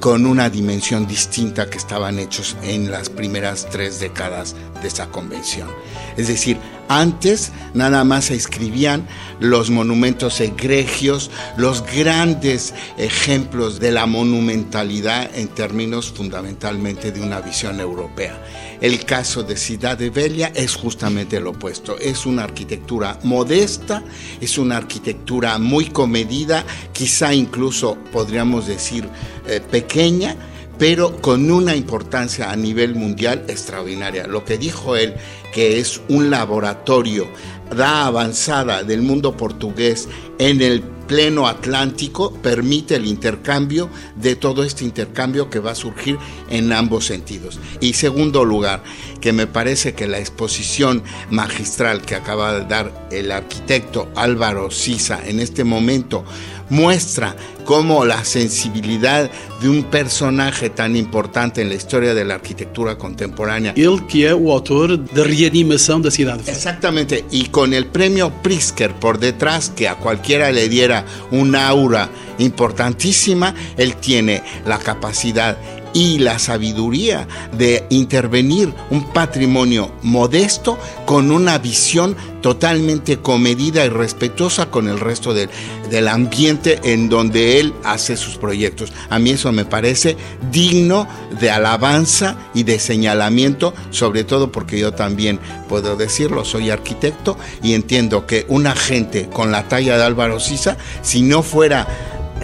con 0.00 0.24
una 0.24 0.48
dimensión 0.48 1.06
distinta 1.06 1.68
que 1.68 1.76
estaban 1.76 2.18
hechos 2.18 2.56
en 2.62 2.90
las 2.90 3.10
primeras 3.10 3.68
tres 3.70 4.00
décadas 4.00 4.54
de 4.82 4.88
esa 4.88 5.06
convención. 5.08 5.68
Es 6.16 6.28
decir, 6.28 6.58
antes 6.88 7.52
nada 7.74 8.02
más 8.02 8.26
se 8.26 8.34
escribían 8.34 9.06
los 9.40 9.70
monumentos 9.70 10.40
egregios, 10.40 11.30
los 11.58 11.84
grandes 11.84 12.72
ejemplos 12.96 13.78
de 13.78 13.92
la 13.92 14.06
monumentalidad 14.06 15.30
en 15.36 15.48
términos 15.48 16.10
fundamentalmente 16.10 17.12
de 17.12 17.20
una 17.20 17.40
visión 17.40 17.78
europea. 17.78 18.42
El 18.80 19.04
caso 19.04 19.42
de 19.42 19.56
Ciudad 19.56 19.98
de 19.98 20.08
Bella 20.08 20.50
es 20.54 20.76
justamente 20.76 21.40
lo 21.40 21.50
opuesto. 21.50 21.98
Es 21.98 22.24
una 22.24 22.44
arquitectura 22.44 23.18
modesta, 23.24 24.02
es 24.40 24.56
una 24.56 24.76
arquitectura 24.76 25.58
muy 25.58 25.90
comedida, 25.90 26.64
quizá 26.92 27.34
incluso 27.34 27.98
podríamos 28.12 28.66
decir 28.66 29.06
eh, 29.46 29.60
pequeña, 29.60 30.36
pero 30.78 31.20
con 31.20 31.50
una 31.50 31.74
importancia 31.74 32.50
a 32.50 32.56
nivel 32.56 32.94
mundial 32.94 33.44
extraordinaria. 33.48 34.26
Lo 34.26 34.44
que 34.44 34.58
dijo 34.58 34.96
él, 34.96 35.14
que 35.52 35.80
es 35.80 36.00
un 36.08 36.30
laboratorio, 36.30 37.28
da 37.76 38.06
avanzada 38.06 38.82
del 38.82 39.02
mundo 39.02 39.36
portugués 39.36 40.08
en 40.38 40.62
el 40.62 40.82
pleno 41.08 41.48
atlántico, 41.48 42.32
permite 42.34 42.94
el 42.94 43.06
intercambio 43.06 43.88
de 44.14 44.36
todo 44.36 44.62
este 44.62 44.84
intercambio 44.84 45.48
que 45.48 45.58
va 45.58 45.70
a 45.70 45.74
surgir 45.74 46.18
en 46.50 46.70
ambos 46.72 47.06
sentidos. 47.06 47.58
Y 47.80 47.94
segundo 47.94 48.44
lugar, 48.44 48.82
que 49.20 49.32
me 49.32 49.46
parece 49.46 49.94
que 49.94 50.06
la 50.06 50.18
exposición 50.18 51.02
magistral 51.30 52.02
que 52.02 52.14
acaba 52.14 52.52
de 52.52 52.66
dar 52.66 53.08
el 53.10 53.32
arquitecto 53.32 54.10
Álvaro 54.14 54.70
Sisa 54.70 55.20
en 55.26 55.40
este 55.40 55.64
momento, 55.64 56.24
muestra 56.70 57.34
cómo 57.64 58.04
la 58.04 58.24
sensibilidad 58.24 59.30
de 59.60 59.68
un 59.68 59.84
personaje 59.84 60.70
tan 60.70 60.96
importante 60.96 61.60
en 61.60 61.68
la 61.68 61.74
historia 61.74 62.14
de 62.14 62.24
la 62.24 62.34
arquitectura 62.34 62.96
contemporánea. 62.96 63.74
Ele 63.76 64.00
que 64.08 64.24
é 64.24 64.34
o 64.34 64.50
autor 64.50 64.96
da 64.96 65.22
reanimação 65.22 66.00
da 66.00 66.10
cidade. 66.10 66.42
Exactamente, 66.46 67.24
y 67.30 67.46
con 67.46 67.74
el 67.74 67.86
premio 67.86 68.32
Pritzker 68.42 68.94
por 68.94 69.18
detrás, 69.18 69.70
que 69.70 69.88
a 69.88 69.96
cualquiera 69.96 70.50
le 70.50 70.68
diera 70.68 71.04
un 71.30 71.54
aura 71.54 72.08
importantísima, 72.38 73.54
él 73.76 73.96
tiene 73.96 74.42
la 74.64 74.78
capacidad 74.78 75.58
y 75.92 76.18
la 76.18 76.38
sabiduría 76.38 77.26
de 77.52 77.86
intervenir 77.90 78.74
un 78.90 79.04
patrimonio 79.12 79.90
modesto 80.02 80.78
con 81.06 81.30
una 81.30 81.58
visión 81.58 82.16
totalmente 82.40 83.18
comedida 83.18 83.84
y 83.84 83.88
respetuosa 83.88 84.66
con 84.66 84.88
el 84.88 85.00
resto 85.00 85.34
del, 85.34 85.50
del, 85.90 86.08
ambiente 86.08 86.78
en 86.84 87.08
donde 87.08 87.58
él 87.58 87.74
hace 87.84 88.16
sus 88.16 88.36
proyectos. 88.36 88.92
A 89.10 89.18
mí 89.18 89.30
eso 89.30 89.50
me 89.52 89.64
parece 89.64 90.16
digno 90.52 91.08
de 91.40 91.50
alabanza 91.50 92.36
y 92.54 92.62
de 92.62 92.78
señalamiento, 92.78 93.74
sobre 93.90 94.24
todo 94.24 94.52
porque 94.52 94.78
yo 94.78 94.92
también 94.92 95.40
puedo 95.68 95.96
decirlo, 95.96 96.44
soy 96.44 96.70
arquitecto 96.70 97.36
y 97.62 97.74
entiendo 97.74 98.26
que 98.26 98.46
una 98.48 98.74
gente 98.74 99.28
con 99.28 99.50
la 99.50 99.68
talla 99.68 99.96
de 99.96 100.04
Álvaro 100.04 100.38
Sisa, 100.40 100.76
si 101.02 101.22
no 101.22 101.42
fuera 101.42 101.86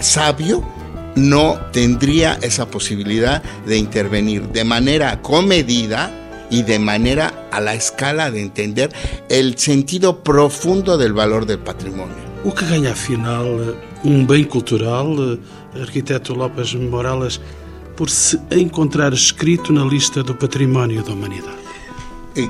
sabio, 0.01 0.63
no 1.15 1.57
tendría 1.71 2.37
esa 2.41 2.67
posibilidad 2.67 3.41
de 3.65 3.77
intervenir 3.77 4.49
de 4.49 4.63
manera 4.63 5.21
comedida 5.21 6.11
y 6.49 6.63
de 6.63 6.79
manera 6.79 7.47
a 7.51 7.59
la 7.59 7.73
escala 7.73 8.31
de 8.31 8.41
entender 8.41 8.91
el 9.29 9.57
sentido 9.57 10.23
profundo 10.23 10.97
del 10.97 11.13
valor 11.13 11.45
del 11.45 11.59
patrimonio. 11.59 12.15
O 12.43 12.53
que 12.53 12.65
ganha 12.65 12.91
afinal 12.91 13.75
um 14.03 14.23
bem 14.25 14.43
cultural, 14.43 15.39
arquiteto 15.73 16.35
Lopes 16.35 16.75
Morales, 16.75 17.41
por 17.95 18.09
se 18.09 18.39
encontrar 18.51 19.13
escrito 19.13 19.73
na 19.73 19.83
lista 19.83 20.21
do 20.21 20.35
património 20.35 21.01
da 21.01 21.13
humanidade? 21.13 21.57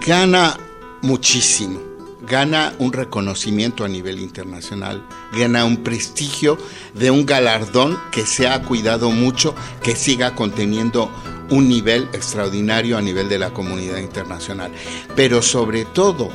Gana 0.06 0.58
muchísimo. 1.02 1.95
Gana 2.28 2.74
un 2.80 2.94
reconocimiento 2.94 3.84
a 3.84 3.88
nivel 3.88 4.20
internacional, 4.20 5.06
gana 5.38 5.66
un 5.66 5.78
prestigio 5.78 6.58
de 6.94 7.12
un 7.12 7.26
galardón 7.26 7.98
que 8.12 8.26
se 8.26 8.48
ha 8.48 8.62
cuidado 8.62 9.12
mucho, 9.12 9.56
que 9.84 9.96
siga 9.96 10.36
conteniendo 10.36 11.12
un 11.50 11.70
nivel 11.70 12.04
extraordinario 12.14 12.98
a 12.98 13.02
nivel 13.02 13.30
de 13.30 13.40
la 13.40 13.52
comunidad 13.52 13.98
internacional. 13.98 14.72
Pero 15.16 15.42
sobre 15.42 15.86
todo 15.86 16.30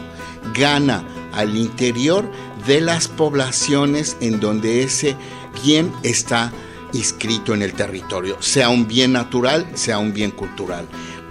gana 0.54 1.04
al 1.32 1.56
interior 1.56 2.30
de 2.66 2.80
las 2.80 3.08
poblaciones 3.08 4.16
en 4.20 4.40
donde 4.40 4.82
ese 4.82 5.16
bien 5.62 5.92
está 6.02 6.52
inscrito 6.92 7.54
en 7.54 7.62
el 7.62 7.72
territorio, 7.72 8.36
sea 8.40 8.68
un 8.68 8.86
bien 8.86 9.12
natural, 9.12 9.66
sea 9.74 9.98
un 9.98 10.12
bien 10.12 10.32
cultural, 10.32 10.86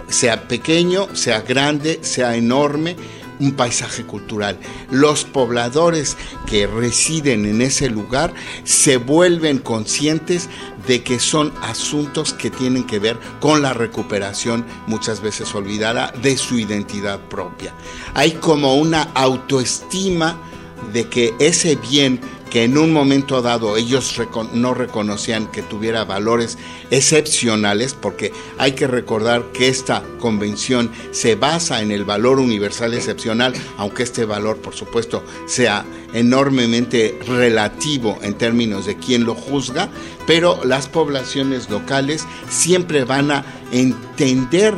sea 0.08 0.48
pequeño, 0.48 1.14
sea 1.14 1.42
grande, 1.42 2.00
sea 2.02 2.34
enorme, 2.34 2.96
un 3.40 3.52
paisaje 3.52 4.04
cultural. 4.04 4.58
Los 4.90 5.24
pobladores 5.24 6.16
que 6.46 6.66
residen 6.66 7.46
en 7.46 7.62
ese 7.62 7.90
lugar 7.90 8.32
se 8.64 8.98
vuelven 8.98 9.58
conscientes 9.58 10.48
de 10.86 11.02
que 11.02 11.18
son 11.18 11.52
asuntos 11.62 12.32
que 12.32 12.50
tienen 12.50 12.84
que 12.84 12.98
ver 12.98 13.18
con 13.40 13.62
la 13.62 13.72
recuperación, 13.72 14.64
muchas 14.86 15.20
veces 15.20 15.54
olvidada, 15.54 16.12
de 16.22 16.36
su 16.36 16.58
identidad 16.58 17.18
propia. 17.28 17.74
Hay 18.14 18.32
como 18.32 18.74
una 18.76 19.02
autoestima 19.14 20.38
de 20.92 21.08
que 21.08 21.34
ese 21.38 21.76
bien 21.76 22.20
que 22.50 22.64
en 22.64 22.76
un 22.76 22.92
momento 22.92 23.40
dado 23.42 23.76
ellos 23.76 24.20
no 24.52 24.74
reconocían 24.74 25.46
que 25.46 25.62
tuviera 25.62 26.04
valores 26.04 26.58
excepcionales, 26.90 27.94
porque 27.94 28.32
hay 28.58 28.72
que 28.72 28.88
recordar 28.88 29.52
que 29.52 29.68
esta 29.68 30.02
convención 30.18 30.90
se 31.12 31.36
basa 31.36 31.80
en 31.80 31.92
el 31.92 32.04
valor 32.04 32.40
universal 32.40 32.92
excepcional, 32.92 33.54
aunque 33.78 34.02
este 34.02 34.24
valor, 34.24 34.56
por 34.56 34.74
supuesto, 34.74 35.24
sea 35.46 35.86
enormemente 36.12 37.18
relativo 37.24 38.18
en 38.20 38.34
términos 38.34 38.84
de 38.84 38.96
quién 38.96 39.24
lo 39.24 39.36
juzga, 39.36 39.88
pero 40.26 40.60
las 40.64 40.88
poblaciones 40.88 41.70
locales 41.70 42.26
siempre 42.48 43.04
van 43.04 43.30
a 43.30 43.44
entender 43.70 44.74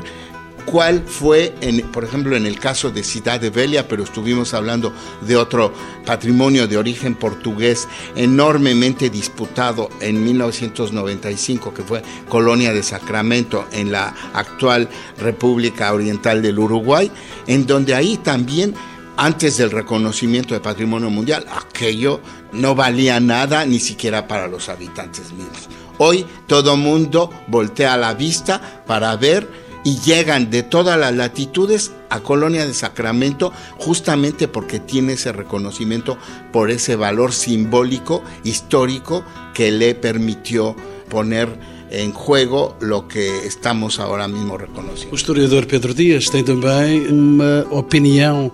cuál 0.65 1.03
fue, 1.07 1.55
en, 1.61 1.81
por 1.91 2.05
ejemplo, 2.05 2.37
en 2.37 2.47
el 2.47 2.59
caso 2.59 2.91
de 2.91 3.05
Ciudad 3.05 3.41
de 3.41 3.51
Belia, 3.51 3.89
pero 3.89 4.05
estuvimos 4.05 4.55
hablando 4.55 4.93
de 5.21 5.37
otro 5.37 5.73
patrimonio 6.05 6.67
de 6.67 6.77
origen 6.77 7.15
portugués 7.15 7.89
enormemente 8.17 9.11
disputado 9.11 9.91
en 10.01 10.25
1995, 10.25 11.75
que 11.75 11.83
fue 11.83 12.03
Colonia 12.29 12.73
de 12.73 12.83
Sacramento 12.83 13.67
en 13.73 13.93
la 13.93 14.15
actual 14.35 14.89
República 15.19 15.93
Oriental 15.93 16.43
del 16.43 16.59
Uruguay, 16.59 17.11
en 17.47 17.67
donde 17.67 17.95
ahí 17.95 18.17
también 18.17 18.75
antes 19.17 19.59
del 19.59 19.71
reconocimiento 19.71 20.55
de 20.55 20.61
patrimonio 20.61 21.11
mundial, 21.11 21.45
aquello 21.51 22.21
no 22.53 22.75
valía 22.75 23.21
nada 23.21 23.65
ni 23.67 23.79
siquiera 23.79 24.27
para 24.27 24.49
los 24.49 24.69
habitantes 24.69 25.33
mismos. 25.33 25.69
Hoy 25.99 26.27
todo 26.47 26.77
mundo 26.77 27.31
voltea 27.47 27.97
la 27.97 28.15
vista 28.15 28.83
para 28.87 29.15
ver 29.17 29.62
y 29.85 29.99
llegan 30.01 30.51
de 30.51 30.63
todas 30.63 30.99
las 30.99 31.15
latitudes 31.15 31.93
a 32.11 32.21
Colonia 32.21 32.67
de 32.67 32.75
Sacramento 32.75 33.53
justamente 33.79 34.49
porque 34.49 34.79
tiene 34.79 35.15
ese 35.15 35.33
reconocimiento 35.33 36.17
por 36.53 36.71
ese 36.71 36.97
valor 36.97 37.33
simbólico, 37.33 38.23
histórico 38.45 39.25
que 39.55 39.71
le 39.73 39.95
permitió 39.95 40.77
poner 41.09 41.49
em 41.91 42.13
jogo 42.13 42.75
lo 42.81 43.07
que 43.07 43.47
estamos 43.47 44.01
agora 44.01 44.27
mesmo 44.27 44.57
reconhecendo. 44.57 45.13
O 45.13 45.17
historiador 45.17 45.67
Pedro 45.67 45.93
Dias 45.93 46.31
tem 46.31 46.43
também 46.43 47.07
uma 47.09 47.67
opinião 47.71 48.51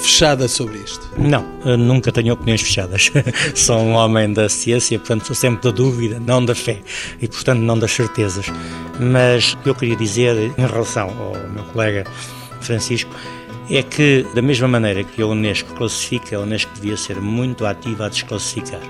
fechada 0.00 0.48
sobre 0.48 0.78
isto? 0.78 1.06
Não, 1.18 1.44
nunca 1.76 2.10
tenho 2.10 2.34
opiniões 2.34 2.62
fechadas. 2.62 3.10
sou 3.54 3.78
um 3.78 3.92
homem 3.92 4.32
da 4.32 4.48
ciência, 4.48 4.98
portanto 4.98 5.26
sou 5.26 5.36
sempre 5.36 5.62
da 5.62 5.70
dúvida, 5.70 6.18
não 6.18 6.44
da 6.44 6.54
fé 6.54 6.80
e, 7.20 7.28
portanto, 7.28 7.60
não 7.60 7.78
das 7.78 7.92
certezas. 7.92 8.46
Mas 8.98 9.52
o 9.52 9.58
que 9.58 9.68
eu 9.68 9.74
queria 9.74 9.96
dizer 9.96 10.36
em 10.36 10.66
relação 10.66 11.08
ao 11.08 11.48
meu 11.50 11.64
colega 11.64 12.04
Francisco 12.60 13.14
é 13.70 13.82
que, 13.82 14.26
da 14.34 14.42
mesma 14.42 14.68
maneira 14.68 15.04
que 15.04 15.22
a 15.22 15.26
Unesco 15.26 15.72
classifica, 15.74 16.36
a 16.36 16.40
Unesco 16.40 16.72
devia 16.74 16.96
ser 16.96 17.20
muito 17.20 17.66
ativa 17.66 18.06
a 18.06 18.08
desclassificar 18.08 18.80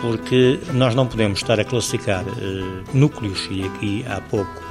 porque 0.00 0.60
nós 0.74 0.94
não 0.94 1.06
podemos 1.06 1.38
estar 1.38 1.58
a 1.58 1.64
classificar 1.64 2.22
uh, 2.24 2.84
núcleos, 2.92 3.48
e 3.50 3.64
aqui 3.64 4.04
há 4.06 4.20
pouco 4.20 4.63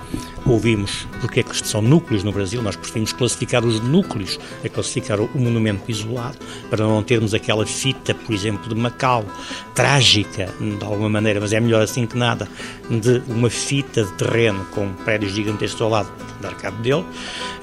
ouvimos 0.45 1.07
porque 1.21 1.39
é 1.39 1.43
que 1.43 1.55
são 1.67 1.81
núcleos 1.81 2.23
no 2.23 2.31
Brasil, 2.31 2.61
nós 2.61 2.75
preferimos 2.75 3.13
classificar 3.13 3.63
os 3.65 3.79
núcleos 3.79 4.39
a 4.63 4.69
classificar 4.69 5.19
o 5.19 5.29
monumento 5.35 5.89
isolado, 5.89 6.37
para 6.69 6.85
não 6.85 7.01
termos 7.01 7.33
aquela 7.33 7.65
fita, 7.65 8.13
por 8.13 8.33
exemplo, 8.33 8.67
de 8.67 8.75
Macau, 8.75 9.25
trágica, 9.73 10.49
de 10.59 10.83
alguma 10.83 11.09
maneira, 11.09 11.39
mas 11.39 11.53
é 11.53 11.59
melhor 11.59 11.81
assim 11.81 12.05
que 12.05 12.17
nada, 12.17 12.47
de 12.89 13.21
uma 13.27 13.49
fita 13.49 14.03
de 14.03 14.11
terreno 14.13 14.65
com 14.71 14.91
prédios 15.05 15.33
gigantescos 15.33 15.81
ao 15.81 15.89
lado, 15.89 16.11
dar 16.41 16.55
cabo 16.55 16.81
dele. 16.81 17.05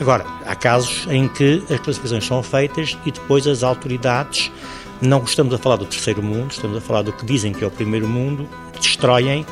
Agora, 0.00 0.24
há 0.46 0.54
casos 0.54 1.06
em 1.10 1.28
que 1.28 1.62
as 1.70 1.80
classificações 1.80 2.26
são 2.26 2.42
feitas 2.42 2.96
e 3.04 3.12
depois 3.12 3.46
as 3.46 3.62
autoridades 3.62 4.50
não 5.00 5.22
estamos 5.24 5.54
a 5.54 5.58
falar 5.58 5.76
do 5.76 5.86
terceiro 5.86 6.22
mundo, 6.22 6.50
estamos 6.50 6.76
a 6.76 6.80
falar 6.80 7.02
do 7.02 7.12
que 7.12 7.24
dizem 7.24 7.52
que 7.52 7.64
é 7.64 7.66
o 7.66 7.70
primeiro 7.70 8.06
mundo, 8.06 8.48
destroem 8.78 9.46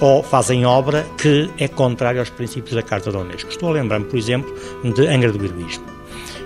ou 0.00 0.22
fazem 0.22 0.64
obra 0.66 1.06
que 1.18 1.50
é 1.58 1.68
contrária 1.68 2.20
aos 2.20 2.30
princípios 2.30 2.74
da 2.74 2.82
Carta 2.82 3.10
da 3.10 3.18
Unesco. 3.18 3.50
Estou 3.50 3.68
a 3.68 3.72
lembrar-me, 3.72 4.06
por 4.06 4.18
exemplo, 4.18 4.54
de 4.82 5.06
Angra 5.06 5.32
do 5.32 5.44
Heroísmo. 5.44 5.84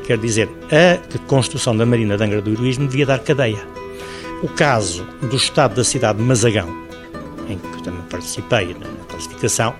Quer 0.07 0.19
dizer, 0.19 0.49
a 0.71 1.19
construção 1.27 1.77
da 1.77 1.85
Marina 1.85 2.17
de 2.17 2.25
Angra 2.25 2.41
do 2.41 2.51
Heroísmo 2.51 2.89
devia 2.89 3.07
dar 3.07 3.19
cadeia. 3.19 3.59
O 4.43 4.49
caso 4.49 5.05
do 5.21 5.37
estado 5.37 5.75
da 5.75 5.85
cidade 5.85 6.19
de 6.19 6.25
Mazagão, 6.25 6.69
em 7.49 7.59
que 7.59 7.83
também 7.83 8.03
participei 8.03 8.75
na 8.79 9.05
classificação, 9.09 9.75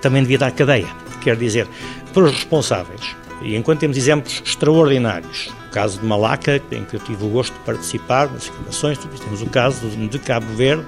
também 0.00 0.22
devia 0.22 0.38
dar 0.38 0.50
cadeia. 0.50 0.88
Quer 1.20 1.36
dizer, 1.36 1.66
para 2.12 2.24
os 2.24 2.32
responsáveis, 2.32 3.16
e 3.40 3.56
enquanto 3.56 3.80
temos 3.80 3.96
exemplos 3.96 4.42
extraordinários, 4.44 5.50
o 5.68 5.70
caso 5.72 5.98
de 5.98 6.06
Malaca, 6.06 6.60
em 6.70 6.84
que 6.84 6.94
eu 6.94 7.00
tive 7.00 7.24
o 7.24 7.28
gosto 7.28 7.52
de 7.52 7.60
participar 7.60 8.30
nas 8.30 8.44
escavações, 8.44 8.98
temos 8.98 9.42
o 9.42 9.46
caso 9.46 9.88
de 9.88 10.18
Cabo 10.18 10.46
Verde, 10.54 10.84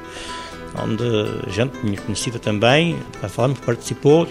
onde 0.76 1.50
gente 1.50 1.76
minha 1.84 2.00
conhecida 2.00 2.38
também, 2.38 2.98
falamos, 3.28 3.60
participou 3.60 4.26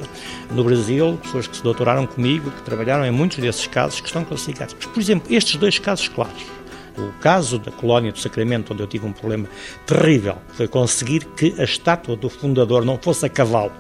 no 0.52 0.64
Brasil, 0.64 1.18
pessoas 1.24 1.48
que 1.48 1.58
se 1.58 1.64
doutoraram 1.64 2.06
comigo, 2.06 2.52
que 2.52 2.62
trabalharam 2.64 3.06
em 3.06 3.12
muitos 3.12 3.38
desses 3.38 3.68
casos 3.68 4.02
que 4.02 4.08
estão 4.08 4.24
classificados. 4.24 4.76
Mas, 4.76 4.86
por 4.86 5.00
exemplo, 5.00 5.34
estes 5.34 5.56
dois 5.56 5.80
casos 5.80 6.08
claros, 6.08 6.44
o 6.98 7.12
caso 7.20 7.58
da 7.58 7.72
colónia 7.72 8.12
do 8.12 8.20
Sacramento, 8.20 8.74
onde 8.74 8.84
eu 8.84 8.88
tive 8.88 9.06
um 9.06 9.14
problema 9.14 9.48
terrível, 9.86 10.38
foi 10.50 10.68
conseguir 10.68 11.26
que 11.36 11.56
a 11.60 11.64
estátua 11.64 12.16
do 12.16 12.30
fundador 12.30 12.86
não 12.86 12.98
fosse 12.98 13.26
a 13.26 13.30
cavalo, 13.30 13.72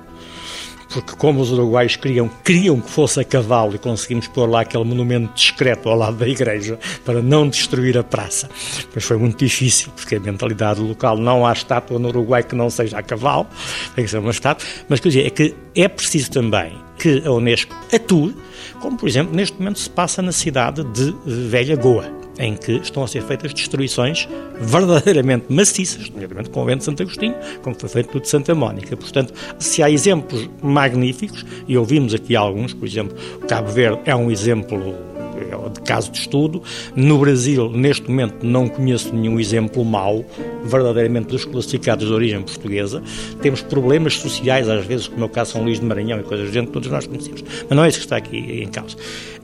porque 0.93 1.15
como 1.15 1.41
os 1.41 1.51
uruguaios 1.51 1.95
queriam, 1.95 2.29
queriam 2.43 2.79
que 2.79 2.89
fosse 2.89 3.19
a 3.19 3.23
cavalo 3.23 3.75
e 3.75 3.79
conseguimos 3.79 4.27
pôr 4.27 4.47
lá 4.49 4.62
aquele 4.62 4.84
monumento 4.84 5.34
discreto 5.34 5.89
ao 5.89 5.97
lado 5.97 6.17
da 6.17 6.27
igreja 6.27 6.79
para 7.03 7.21
não 7.21 7.49
destruir 7.49 7.97
a 7.97 8.03
praça. 8.03 8.49
Mas 8.93 9.03
foi 9.03 9.17
muito 9.17 9.38
difícil, 9.38 9.91
porque 9.95 10.15
a 10.15 10.19
mentalidade 10.19 10.79
local 10.79 11.17
não 11.17 11.45
há 11.45 11.53
estátua 11.53 11.97
no 11.97 12.10
Uruguai 12.10 12.43
que 12.43 12.56
não 12.56 12.69
seja 12.69 12.99
a 12.99 13.03
cavalo, 13.03 13.47
tem 13.95 14.06
que 14.06 14.12
ser 14.12 14.19
uma 14.19 14.32
estátua, 14.32 14.65
mas 14.88 14.99
quer 14.99 15.10
dizer, 15.10 15.25
é 15.25 15.29
que 15.29 15.56
é 15.75 15.88
preciso 15.88 16.32
também 16.32 16.73
que 16.97 17.23
a 17.25 17.32
Unesco 17.32 17.75
atue, 17.91 18.36
como 18.79 18.97
por 18.97 19.10
exemplo 19.10 19.36
neste 19.36 19.58
momento 19.58 19.79
se 19.79 19.89
passa 19.89 20.21
na 20.21 20.32
cidade 20.32 20.84
de 20.84 21.13
Velha 21.25 21.75
Goa 21.75 22.22
em 22.39 22.55
que 22.55 22.73
estão 22.73 23.03
a 23.03 23.07
ser 23.07 23.21
feitas 23.23 23.53
destruições 23.53 24.27
verdadeiramente 24.59 25.45
maciças, 25.49 26.09
nomeadamente 26.09 26.49
com 26.49 26.61
o 26.61 26.65
vento 26.65 26.79
de 26.79 26.85
Santo 26.85 27.03
Agostinho, 27.03 27.35
como 27.61 27.75
foi 27.79 27.89
feito 27.89 28.19
de 28.19 28.27
Santa 28.27 28.55
Mónica. 28.55 28.95
Portanto, 28.97 29.33
se 29.59 29.83
há 29.83 29.89
exemplos 29.89 30.49
magníficos, 30.61 31.45
e 31.67 31.77
ouvimos 31.77 32.13
aqui 32.13 32.35
alguns, 32.35 32.73
por 32.73 32.87
exemplo, 32.87 33.17
o 33.41 33.45
Cabo 33.45 33.71
Verde 33.71 34.01
é 34.05 34.15
um 34.15 34.31
exemplo 34.31 34.95
de 35.43 35.82
caso 35.82 36.12
de 36.12 36.19
estudo. 36.19 36.62
No 36.95 37.17
Brasil, 37.17 37.69
neste 37.69 38.10
momento, 38.10 38.45
não 38.45 38.67
conheço 38.67 39.13
nenhum 39.13 39.39
exemplo 39.39 39.84
mau, 39.84 40.25
verdadeiramente 40.63 41.27
dos 41.27 41.45
classificados 41.45 42.08
de 42.08 42.13
origem 42.13 42.41
portuguesa. 42.41 43.01
Temos 43.41 43.62
problemas 43.62 44.15
sociais, 44.15 44.69
às 44.69 44.86
vezes, 44.86 45.08
como 45.08 45.23
é 45.23 45.25
o 45.25 45.29
caso 45.29 45.53
São 45.53 45.63
Luís 45.63 45.79
de 45.79 45.86
Maranhão 45.86 46.19
e 46.19 46.23
coisas 46.23 46.47
do 46.47 46.53
género, 46.53 46.71
todos 46.71 46.89
nós 46.89 47.08
conhecemos. 47.08 47.43
Mas 47.67 47.75
não 47.75 47.84
é 47.84 47.89
isso 47.89 47.99
que 47.99 48.06
está 48.06 48.17
aqui 48.17 48.38
em 48.38 48.67
causa. 48.67 48.95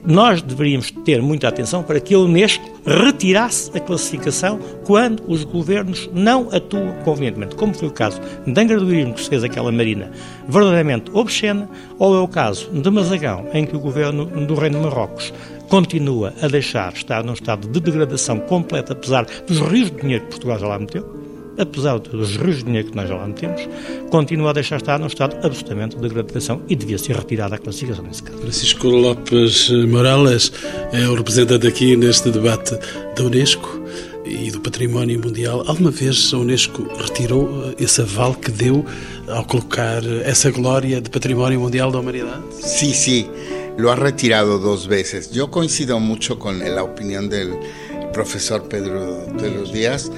Nós 0.04 0.40
deveríamos 0.40 0.90
ter 1.04 1.20
muita 1.20 1.48
atenção 1.48 1.82
para 1.82 2.00
que 2.00 2.14
a 2.14 2.18
Unesco 2.18 2.64
retirasse 2.86 3.70
a 3.76 3.80
classificação 3.80 4.58
quando 4.84 5.22
os 5.28 5.44
governos 5.44 6.08
não 6.14 6.48
atuam 6.50 6.92
convenientemente, 7.04 7.54
como 7.54 7.74
foi 7.74 7.88
o 7.88 7.92
caso 7.92 8.18
de 8.46 8.60
Angra 8.60 8.80
do 8.80 8.86
que 8.86 9.22
se 9.22 9.28
fez 9.28 9.44
aquela 9.44 9.70
marina 9.70 10.10
verdadeiramente 10.48 11.10
obscena, 11.12 11.68
ou 11.98 12.14
é 12.14 12.20
o 12.20 12.28
caso 12.28 12.70
de 12.70 12.90
Mazagão, 12.90 13.46
em 13.52 13.66
que 13.66 13.76
o 13.76 13.80
governo 13.80 14.26
do 14.46 14.54
Reino 14.54 14.78
de 14.78 14.84
Marrocos 14.84 15.32
continua 15.70 16.34
a 16.42 16.48
deixar 16.48 16.92
estar 16.92 17.24
num 17.24 17.32
estado 17.32 17.68
de 17.68 17.80
degradação 17.80 18.40
completa, 18.40 18.92
apesar 18.92 19.24
dos 19.46 19.60
rios 19.60 19.90
de 19.90 20.00
dinheiro 20.02 20.24
que 20.24 20.30
Portugal 20.30 20.58
já 20.58 20.66
lá 20.66 20.78
meteu, 20.78 21.06
apesar 21.56 21.98
dos 21.98 22.36
rios 22.36 22.58
de 22.58 22.64
dinheiro 22.64 22.90
que 22.90 22.96
nós 22.96 23.08
já 23.08 23.14
lá 23.14 23.26
metemos, 23.26 23.68
continua 24.10 24.50
a 24.50 24.52
deixar 24.52 24.76
estar 24.76 24.98
num 24.98 25.06
estado 25.06 25.36
absolutamente 25.46 25.94
de 25.94 26.02
degradação 26.02 26.60
e 26.68 26.74
devia 26.74 26.98
ser 26.98 27.16
retirada 27.16 27.54
a 27.54 27.58
classificação 27.58 28.04
nesse 28.04 28.22
caso. 28.22 28.38
Francisco 28.38 28.88
Lopes 28.88 29.70
Morales 29.88 30.52
é 30.92 31.08
o 31.08 31.14
representante 31.14 31.68
aqui 31.68 31.96
neste 31.96 32.30
debate 32.30 32.76
da 33.14 33.22
Unesco 33.22 33.80
e 34.24 34.50
do 34.50 34.60
património 34.60 35.20
mundial. 35.20 35.62
Alguma 35.66 35.92
vez 35.92 36.32
a 36.34 36.38
Unesco 36.38 36.82
retirou 36.98 37.72
esse 37.78 38.00
aval 38.00 38.34
que 38.34 38.50
deu 38.50 38.84
ao 39.28 39.44
colocar 39.44 40.02
essa 40.24 40.50
glória 40.50 41.00
de 41.00 41.08
património 41.08 41.60
mundial 41.60 41.92
da 41.92 42.00
humanidade? 42.00 42.42
Sim, 42.60 42.92
sim. 42.92 43.30
Lo 43.80 43.90
ha 43.90 43.96
retirado 43.96 44.58
dos 44.58 44.88
veces. 44.88 45.30
Yo 45.30 45.50
coincido 45.50 45.98
mucho 46.00 46.38
con 46.38 46.58
la 46.58 46.82
opinión 46.82 47.28
del 47.30 47.58
profesor 48.12 48.68
Pedro 48.68 49.24
de 49.26 49.50
los 49.50 49.72
Díaz 49.72 50.10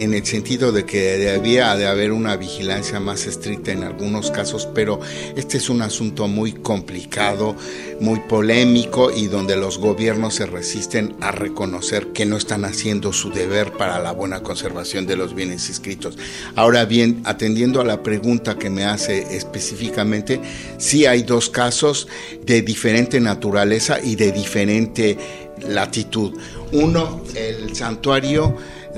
en 0.00 0.14
el 0.14 0.24
sentido 0.24 0.72
de 0.72 0.84
que 0.84 1.18
debía 1.18 1.76
de 1.76 1.86
haber 1.86 2.12
una 2.12 2.36
vigilancia 2.36 3.00
más 3.00 3.26
estricta 3.26 3.72
en 3.72 3.82
algunos 3.82 4.30
casos, 4.30 4.68
pero 4.74 5.00
este 5.36 5.56
es 5.56 5.68
un 5.68 5.82
asunto 5.82 6.28
muy 6.28 6.52
complicado, 6.52 7.56
muy 8.00 8.20
polémico 8.20 9.10
y 9.10 9.26
donde 9.26 9.56
los 9.56 9.78
gobiernos 9.78 10.34
se 10.34 10.46
resisten 10.46 11.16
a 11.20 11.32
reconocer 11.32 12.08
que 12.08 12.26
no 12.26 12.36
están 12.36 12.64
haciendo 12.64 13.12
su 13.12 13.30
deber 13.30 13.72
para 13.72 13.98
la 13.98 14.12
buena 14.12 14.42
conservación 14.42 15.06
de 15.06 15.16
los 15.16 15.34
bienes 15.34 15.68
inscritos. 15.68 16.16
Ahora 16.54 16.84
bien, 16.84 17.22
atendiendo 17.24 17.80
a 17.80 17.84
la 17.84 18.02
pregunta 18.02 18.56
que 18.56 18.70
me 18.70 18.84
hace 18.84 19.36
específicamente, 19.36 20.40
sí 20.78 21.06
hay 21.06 21.22
dos 21.22 21.50
casos 21.50 22.08
de 22.44 22.62
diferente 22.62 23.20
naturaleza 23.20 23.98
y 24.02 24.16
de 24.16 24.32
diferente 24.32 25.18
latitud. 25.66 26.38
Uno, 26.72 27.22
el 27.34 27.74
santuario 27.74 28.56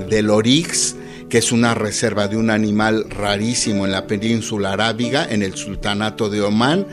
del 0.09 0.31
Orix, 0.31 0.97
que 1.29 1.39
es 1.39 1.53
una 1.53 1.75
reserva 1.75 2.29
de 2.29 2.37
un 2.37 2.51
animal 2.51 3.07
rarísimo 3.09 3.87
en 3.87 3.93
la 3.93 4.07
península 4.07 4.73
arábiga, 4.73 5.27
en 5.31 5.43
el 5.43 5.55
sultanato 5.55 6.29
de 6.29 6.43
Omán, 6.43 6.87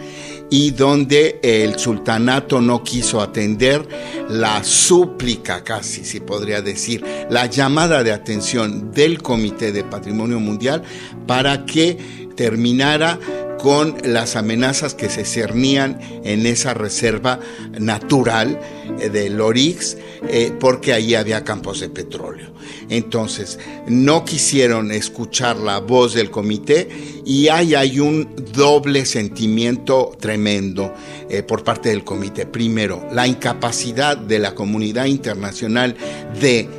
y 0.50 0.72
donde 0.72 1.40
el 1.42 1.78
sultanato 1.78 2.62
no 2.62 2.84
quiso 2.84 3.22
atender 3.22 3.88
la 4.30 4.64
súplica, 4.64 5.64
casi 5.64 6.06
se 6.06 6.22
podría 6.22 6.62
decir, 6.62 7.04
la 7.30 7.48
llamada 7.48 8.04
de 8.04 8.14
atención 8.14 8.92
del 8.92 9.22
Comité 9.22 9.72
de 9.72 9.84
Patrimonio 9.84 10.40
Mundial 10.40 10.84
para 11.26 11.66
que 11.66 12.27
terminara 12.38 13.20
con 13.58 13.98
las 14.04 14.36
amenazas 14.36 14.94
que 14.94 15.10
se 15.10 15.26
cernían 15.26 16.00
en 16.24 16.46
esa 16.46 16.74
reserva 16.74 17.40
natural 17.80 18.60
eh, 19.00 19.10
del 19.10 19.42
Orix, 19.42 19.98
eh, 20.30 20.54
porque 20.58 20.94
allí 20.94 21.16
había 21.16 21.44
campos 21.44 21.82
de 21.82 21.90
petróleo. 21.90 22.52
Entonces, 22.90 23.60
no 23.88 24.24
quisieron 24.24 24.92
escuchar 24.92 25.58
la 25.58 25.80
voz 25.80 26.14
del 26.14 26.30
comité 26.30 26.88
y 27.26 27.50
ahí 27.50 27.76
hay 27.76 28.00
un 28.00 28.30
doble 28.54 29.06
sentimiento 29.06 30.16
tremendo 30.20 30.94
eh, 31.30 31.44
por 31.44 31.64
parte 31.64 31.90
del 31.90 32.04
comité. 32.04 32.46
Primero, 32.46 33.06
la 33.12 33.28
incapacidad 33.28 34.16
de 34.16 34.40
la 34.40 34.54
comunidad 34.54 35.06
internacional 35.06 35.96
de 36.40 36.70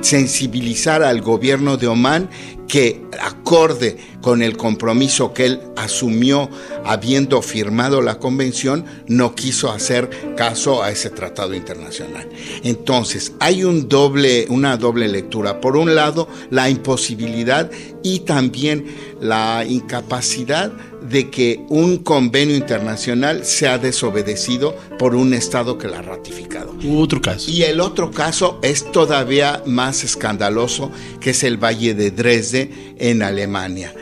sensibilizar 0.00 1.02
al 1.02 1.22
gobierno 1.22 1.76
de 1.76 1.86
Omán 1.86 2.28
que 2.68 3.02
acorde 3.20 3.96
con 4.26 4.42
el 4.42 4.56
compromiso 4.56 5.32
que 5.32 5.46
él 5.46 5.60
asumió 5.76 6.50
habiendo 6.84 7.42
firmado 7.42 8.02
la 8.02 8.18
convención, 8.18 8.84
no 9.06 9.36
quiso 9.36 9.70
hacer 9.70 10.10
caso 10.36 10.82
a 10.82 10.90
ese 10.90 11.10
tratado 11.10 11.54
internacional. 11.54 12.28
Entonces, 12.64 13.34
hay 13.38 13.62
un 13.62 13.88
doble, 13.88 14.46
una 14.48 14.78
doble 14.78 15.06
lectura. 15.06 15.60
Por 15.60 15.76
un 15.76 15.94
lado, 15.94 16.26
la 16.50 16.68
imposibilidad 16.68 17.70
y 18.02 18.20
también 18.20 18.86
la 19.20 19.64
incapacidad 19.64 20.72
de 21.08 21.30
que 21.30 21.64
un 21.68 21.98
convenio 21.98 22.56
internacional 22.56 23.44
sea 23.44 23.78
desobedecido 23.78 24.76
por 24.98 25.14
un 25.14 25.34
Estado 25.34 25.78
que 25.78 25.86
la 25.86 26.00
ha 26.00 26.02
ratificado. 26.02 26.74
Otro 26.96 27.20
caso. 27.22 27.48
Y 27.48 27.62
el 27.62 27.80
otro 27.80 28.10
caso 28.10 28.58
es 28.62 28.90
todavía 28.90 29.62
más 29.66 30.02
escandaloso, 30.02 30.90
que 31.20 31.30
es 31.30 31.44
el 31.44 31.62
Valle 31.62 31.94
de 31.94 32.10
Dresde 32.10 32.94
en 32.98 33.22
Alemania. 33.22 33.94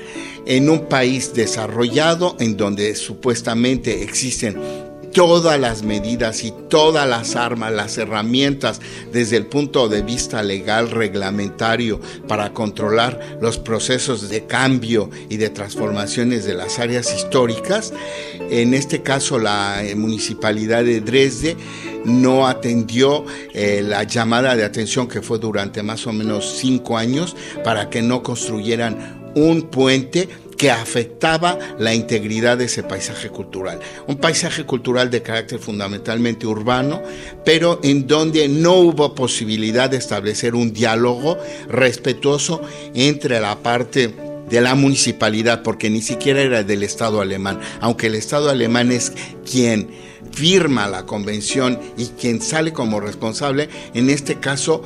En 0.47 0.69
un 0.69 0.89
país 0.89 1.33
desarrollado 1.35 2.37
en 2.39 2.57
donde 2.57 2.95
supuestamente 2.95 4.03
existen 4.03 4.59
todas 5.15 5.61
las 5.61 5.85
medidas 5.85 6.43
y 6.43 6.53
todas 6.69 7.09
las 7.09 7.37
armas, 7.37 7.73
las 7.73 7.97
herramientas 7.97 8.81
desde 9.13 9.37
el 9.37 9.47
punto 9.47 9.89
de 9.89 10.03
vista 10.03 10.43
legal, 10.43 10.91
reglamentario, 10.91 12.01
para 12.27 12.53
controlar 12.53 13.39
los 13.41 13.57
procesos 13.57 14.29
de 14.29 14.45
cambio 14.45 15.09
y 15.31 15.37
de 15.37 15.51
transformaciones 15.51 16.45
de 16.45 16.55
las 16.55 16.81
áreas 16.81 17.15
históricas. 17.15 17.93
En 18.51 18.75
este 18.75 19.03
caso, 19.03 19.39
la 19.39 19.85
eh, 19.85 19.95
municipalidad 19.95 20.85
de 20.85 21.01
Dresde 21.01 21.57
no 22.05 22.49
atendió 22.49 23.25
eh, 23.55 23.83
la 23.87 24.03
llamada 24.03 24.57
de 24.57 24.65
atención 24.65 25.07
que 25.07 25.23
fue 25.23 25.39
durante 25.39 25.85
más 25.85 26.09
o 26.09 26.13
menos 26.13 26.59
cinco 26.59 26.99
años 26.99 27.37
para 27.63 27.89
que 27.89 28.03
no 28.03 28.25
construyeran 28.25 29.24
un 29.35 29.63
puente 29.63 30.29
que 30.57 30.71
afectaba 30.71 31.59
la 31.79 31.95
integridad 31.95 32.59
de 32.59 32.67
ese 32.67 32.83
paisaje 32.83 33.29
cultural. 33.29 33.81
Un 34.07 34.17
paisaje 34.17 34.65
cultural 34.65 35.11
de 35.11 35.23
carácter 35.23 35.59
fundamentalmente 35.59 36.47
urbano, 36.47 37.03
pero 37.45 37.81
en 37.83 38.07
donde 38.07 38.49
no 38.49 38.75
hubo 38.75 39.15
posibilidad 39.15 39.91
de 39.91 39.97
establecer 39.97 40.55
un 40.55 40.73
diálogo 40.73 41.37
respetuoso 41.69 42.63
entre 42.95 43.41
la 43.41 43.57
parte 43.59 44.15
de 44.49 44.61
la 44.61 44.75
municipalidad, 44.75 45.63
porque 45.63 45.91
ni 45.91 46.03
siquiera 46.03 46.43
era 46.43 46.63
del 46.63 46.83
Estado 46.83 47.21
alemán, 47.21 47.61
aunque 47.81 48.09
el 48.09 48.15
Estado 48.15 48.51
alemán 48.51 48.93
es 48.93 49.13
quien 49.51 49.89
firma 50.33 50.89
la 50.89 51.07
convención 51.07 51.79
y 51.97 52.07
quien 52.07 52.41
sale 52.41 52.73
como 52.73 53.01
responsable, 53.01 53.69
en 53.95 54.11
este 54.11 54.41
caso 54.41 54.83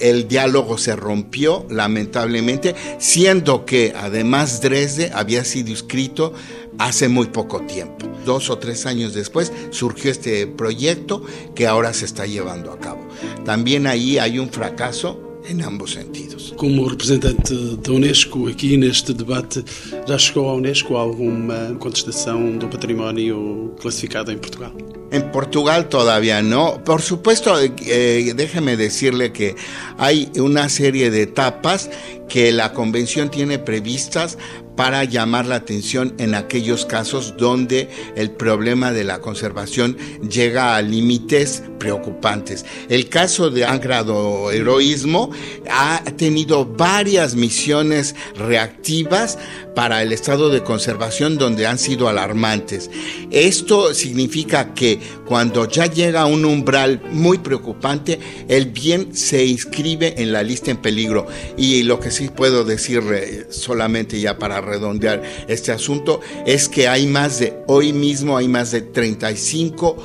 el 0.00 0.28
diálogo 0.28 0.78
se 0.78 0.96
rompió 0.96 1.66
lamentablemente, 1.70 2.74
siendo 2.98 3.64
que 3.64 3.92
además 3.96 4.60
Dresde 4.60 5.10
había 5.14 5.44
sido 5.44 5.72
escrito 5.72 6.32
hace 6.78 7.08
muy 7.08 7.26
poco 7.26 7.60
tiempo. 7.62 8.06
Dos 8.24 8.50
o 8.50 8.58
tres 8.58 8.86
años 8.86 9.14
después 9.14 9.52
surgió 9.70 10.10
este 10.10 10.46
proyecto 10.46 11.24
que 11.54 11.66
ahora 11.66 11.92
se 11.92 12.04
está 12.04 12.26
llevando 12.26 12.72
a 12.72 12.78
cabo. 12.78 13.06
También 13.44 13.86
ahí 13.86 14.18
hay 14.18 14.38
un 14.38 14.50
fracaso 14.50 15.29
em 15.48 15.62
ambos 15.62 15.92
sentidos. 15.92 16.52
Como 16.56 16.86
representante 16.86 17.54
da 17.82 17.92
Unesco, 17.92 18.48
aqui 18.48 18.76
neste 18.76 19.12
debate, 19.12 19.64
já 20.06 20.18
chegou 20.18 20.48
à 20.48 20.54
Unesco 20.54 20.96
alguma 20.96 21.76
contestação 21.78 22.58
do 22.58 22.68
património 22.68 23.74
classificado 23.80 24.30
em 24.30 24.38
Portugal? 24.38 24.72
En 25.12 25.22
Portugal 25.32 25.88
todavía 25.88 26.40
no. 26.40 26.80
Por 26.84 27.02
supuesto, 27.02 27.52
eh, 27.58 28.32
déjeme 28.36 28.76
decirle 28.76 29.32
que 29.32 29.56
hay 29.98 30.30
una 30.38 30.68
serie 30.68 31.10
de 31.10 31.22
etapas 31.22 31.90
que 32.28 32.52
la 32.52 32.72
convención 32.72 33.28
tiene 33.28 33.58
previstas 33.58 34.38
para 34.76 35.04
llamar 35.04 35.46
la 35.46 35.56
atención 35.56 36.14
en 36.18 36.34
aquellos 36.34 36.86
casos 36.86 37.34
donde 37.36 37.88
el 38.16 38.30
problema 38.30 38.92
de 38.92 39.04
la 39.04 39.20
conservación 39.20 39.96
llega 40.28 40.76
a 40.76 40.82
límites 40.82 41.62
preocupantes. 41.78 42.64
El 42.88 43.08
caso 43.08 43.50
de 43.50 43.64
Angrado 43.64 44.50
Heroísmo 44.50 45.30
ha 45.70 46.02
tenido 46.16 46.64
varias 46.64 47.34
misiones 47.34 48.14
reactivas 48.36 49.38
para 49.74 50.02
el 50.02 50.12
estado 50.12 50.50
de 50.50 50.62
conservación 50.62 51.38
donde 51.38 51.66
han 51.66 51.78
sido 51.78 52.08
alarmantes. 52.08 52.90
Esto 53.30 53.94
significa 53.94 54.74
que 54.74 55.00
cuando 55.26 55.66
ya 55.68 55.86
llega 55.86 56.22
a 56.22 56.26
un 56.26 56.44
umbral 56.44 57.00
muy 57.12 57.38
preocupante, 57.38 58.18
el 58.48 58.66
bien 58.66 59.14
se 59.14 59.44
inscribe 59.46 60.14
en 60.18 60.32
la 60.32 60.42
lista 60.42 60.70
en 60.70 60.76
peligro. 60.76 61.26
Y 61.56 61.82
lo 61.84 62.00
que 62.00 62.10
sí 62.10 62.28
puedo 62.28 62.64
decir 62.64 63.46
solamente 63.50 64.20
ya 64.20 64.38
para 64.38 64.59
redondear 64.60 65.22
este 65.48 65.72
asunto 65.72 66.20
es 66.46 66.68
que 66.68 66.88
hay 66.88 67.06
más 67.06 67.38
de, 67.38 67.62
hoy 67.66 67.92
mismo 67.92 68.36
hay 68.36 68.48
más 68.48 68.70
de 68.70 68.82
35 68.82 69.96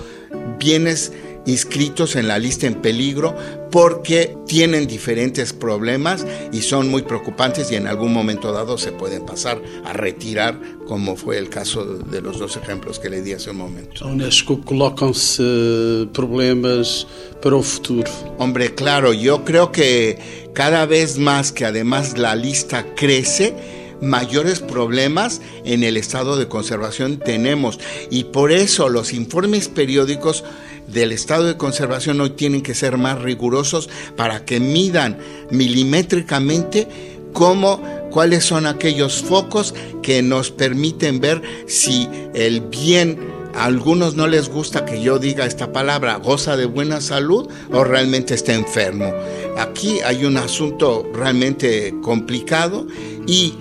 bienes 0.59 1.11
inscritos 1.45 2.15
en 2.15 2.27
la 2.27 2.39
lista 2.39 2.67
en 2.67 2.75
peligro 2.75 3.35
porque 3.71 4.35
tienen 4.47 4.87
diferentes 4.87 5.53
problemas 5.53 6.25
y 6.51 6.61
son 6.61 6.89
muy 6.89 7.01
preocupantes 7.01 7.71
y 7.71 7.75
en 7.75 7.87
algún 7.87 8.13
momento 8.13 8.51
dado 8.51 8.77
se 8.77 8.91
pueden 8.91 9.25
pasar 9.25 9.61
a 9.83 9.93
retirar, 9.93 10.59
como 10.87 11.15
fue 11.15 11.37
el 11.37 11.49
caso 11.49 11.85
de 11.85 12.21
los 12.21 12.39
dos 12.39 12.57
ejemplos 12.57 12.99
que 12.99 13.09
le 13.09 13.21
di 13.21 13.33
hace 13.33 13.51
un 13.51 13.57
momento. 13.57 14.07
Unesco 14.07 14.61
colocam-se 14.61 15.43
eh, 15.43 16.07
problemas 16.13 17.05
para 17.41 17.57
el 17.57 17.63
futuro. 17.63 18.09
Hombre, 18.37 18.73
claro, 18.73 19.13
yo 19.13 19.43
creo 19.43 19.71
que 19.71 20.49
cada 20.53 20.85
vez 20.85 21.17
más 21.17 21.51
que 21.51 21.65
además 21.65 22.17
la 22.17 22.35
lista 22.35 22.95
crece, 22.95 23.53
mayores 24.01 24.59
problemas 24.59 25.41
en 25.63 25.83
el 25.83 25.97
estado 25.97 26.37
de 26.37 26.47
conservación 26.47 27.19
tenemos 27.19 27.79
y 28.09 28.25
por 28.25 28.51
eso 28.51 28.89
los 28.89 29.13
informes 29.13 29.67
periódicos 29.67 30.43
del 30.87 31.11
estado 31.11 31.45
de 31.45 31.57
conservación 31.57 32.21
hoy 32.21 32.31
tienen 32.31 32.61
que 32.61 32.75
ser 32.75 32.97
más 32.97 33.21
rigurosos 33.21 33.89
para 34.15 34.45
que 34.45 34.59
midan 34.59 35.17
milimétricamente 35.49 36.87
cómo 37.33 37.81
cuáles 38.11 38.45
son 38.45 38.65
aquellos 38.65 39.21
focos 39.21 39.73
que 40.01 40.21
nos 40.21 40.51
permiten 40.51 41.19
ver 41.19 41.41
si 41.67 42.07
el 42.33 42.61
bien 42.61 43.19
a 43.55 43.65
algunos 43.65 44.15
no 44.15 44.27
les 44.27 44.49
gusta 44.49 44.85
que 44.85 45.01
yo 45.01 45.17
diga 45.17 45.45
esta 45.45 45.71
palabra, 45.71 46.15
goza 46.17 46.57
de 46.57 46.65
buena 46.65 46.99
salud 47.01 47.49
o 47.71 47.83
realmente 47.83 48.33
está 48.33 48.53
enfermo. 48.53 49.13
Aquí 49.57 49.99
hay 50.01 50.25
un 50.25 50.37
asunto 50.37 51.09
realmente 51.13 51.93
complicado 52.01 52.85
y 53.27 53.53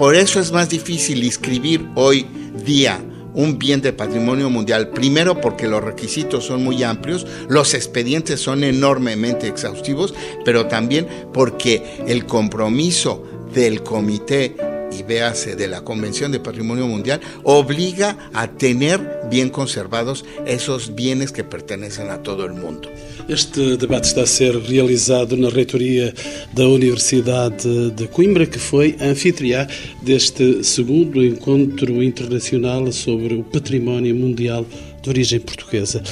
por 0.00 0.14
eso 0.14 0.40
es 0.40 0.50
más 0.50 0.70
difícil 0.70 1.22
inscribir 1.22 1.86
hoy 1.94 2.24
día 2.64 3.04
un 3.34 3.58
bien 3.58 3.82
de 3.82 3.92
patrimonio 3.92 4.48
mundial. 4.48 4.88
Primero 4.88 5.42
porque 5.42 5.68
los 5.68 5.84
requisitos 5.84 6.46
son 6.46 6.64
muy 6.64 6.82
amplios, 6.82 7.26
los 7.50 7.74
expedientes 7.74 8.40
son 8.40 8.64
enormemente 8.64 9.46
exhaustivos, 9.46 10.14
pero 10.42 10.68
también 10.68 11.06
porque 11.34 12.02
el 12.06 12.24
compromiso 12.24 13.26
del 13.52 13.82
comité 13.82 14.56
y 14.92 15.02
véase 15.02 15.56
de 15.56 15.68
la 15.68 15.82
Convención 15.82 16.32
de 16.32 16.40
Patrimonio 16.40 16.86
Mundial, 16.86 17.20
obliga 17.44 18.16
a 18.32 18.48
tener 18.48 19.00
bien 19.30 19.50
conservados 19.50 20.24
esos 20.46 20.94
bienes 20.94 21.32
que 21.32 21.44
pertenecen 21.44 22.10
a 22.10 22.22
todo 22.22 22.44
el 22.44 22.52
mundo. 22.52 22.88
Este 23.28 23.76
debate 23.76 24.08
está 24.08 24.22
a 24.22 24.26
ser 24.26 24.58
realizado 24.60 25.36
na 25.36 25.50
reitoria 25.50 26.12
da 26.52 26.66
Universidade 26.66 27.90
de 27.90 28.08
Coimbra, 28.08 28.46
que 28.46 28.58
foi 28.58 28.96
anfitriã 29.00 29.66
deste 30.02 30.64
segundo 30.64 31.24
encontro 31.24 32.02
internacional 32.02 32.90
sobre 32.92 33.34
o 33.34 33.44
património 33.44 34.14
mundial 34.14 34.66
de 35.02 35.08
origem 35.08 35.40
portuguesa. 35.40 36.02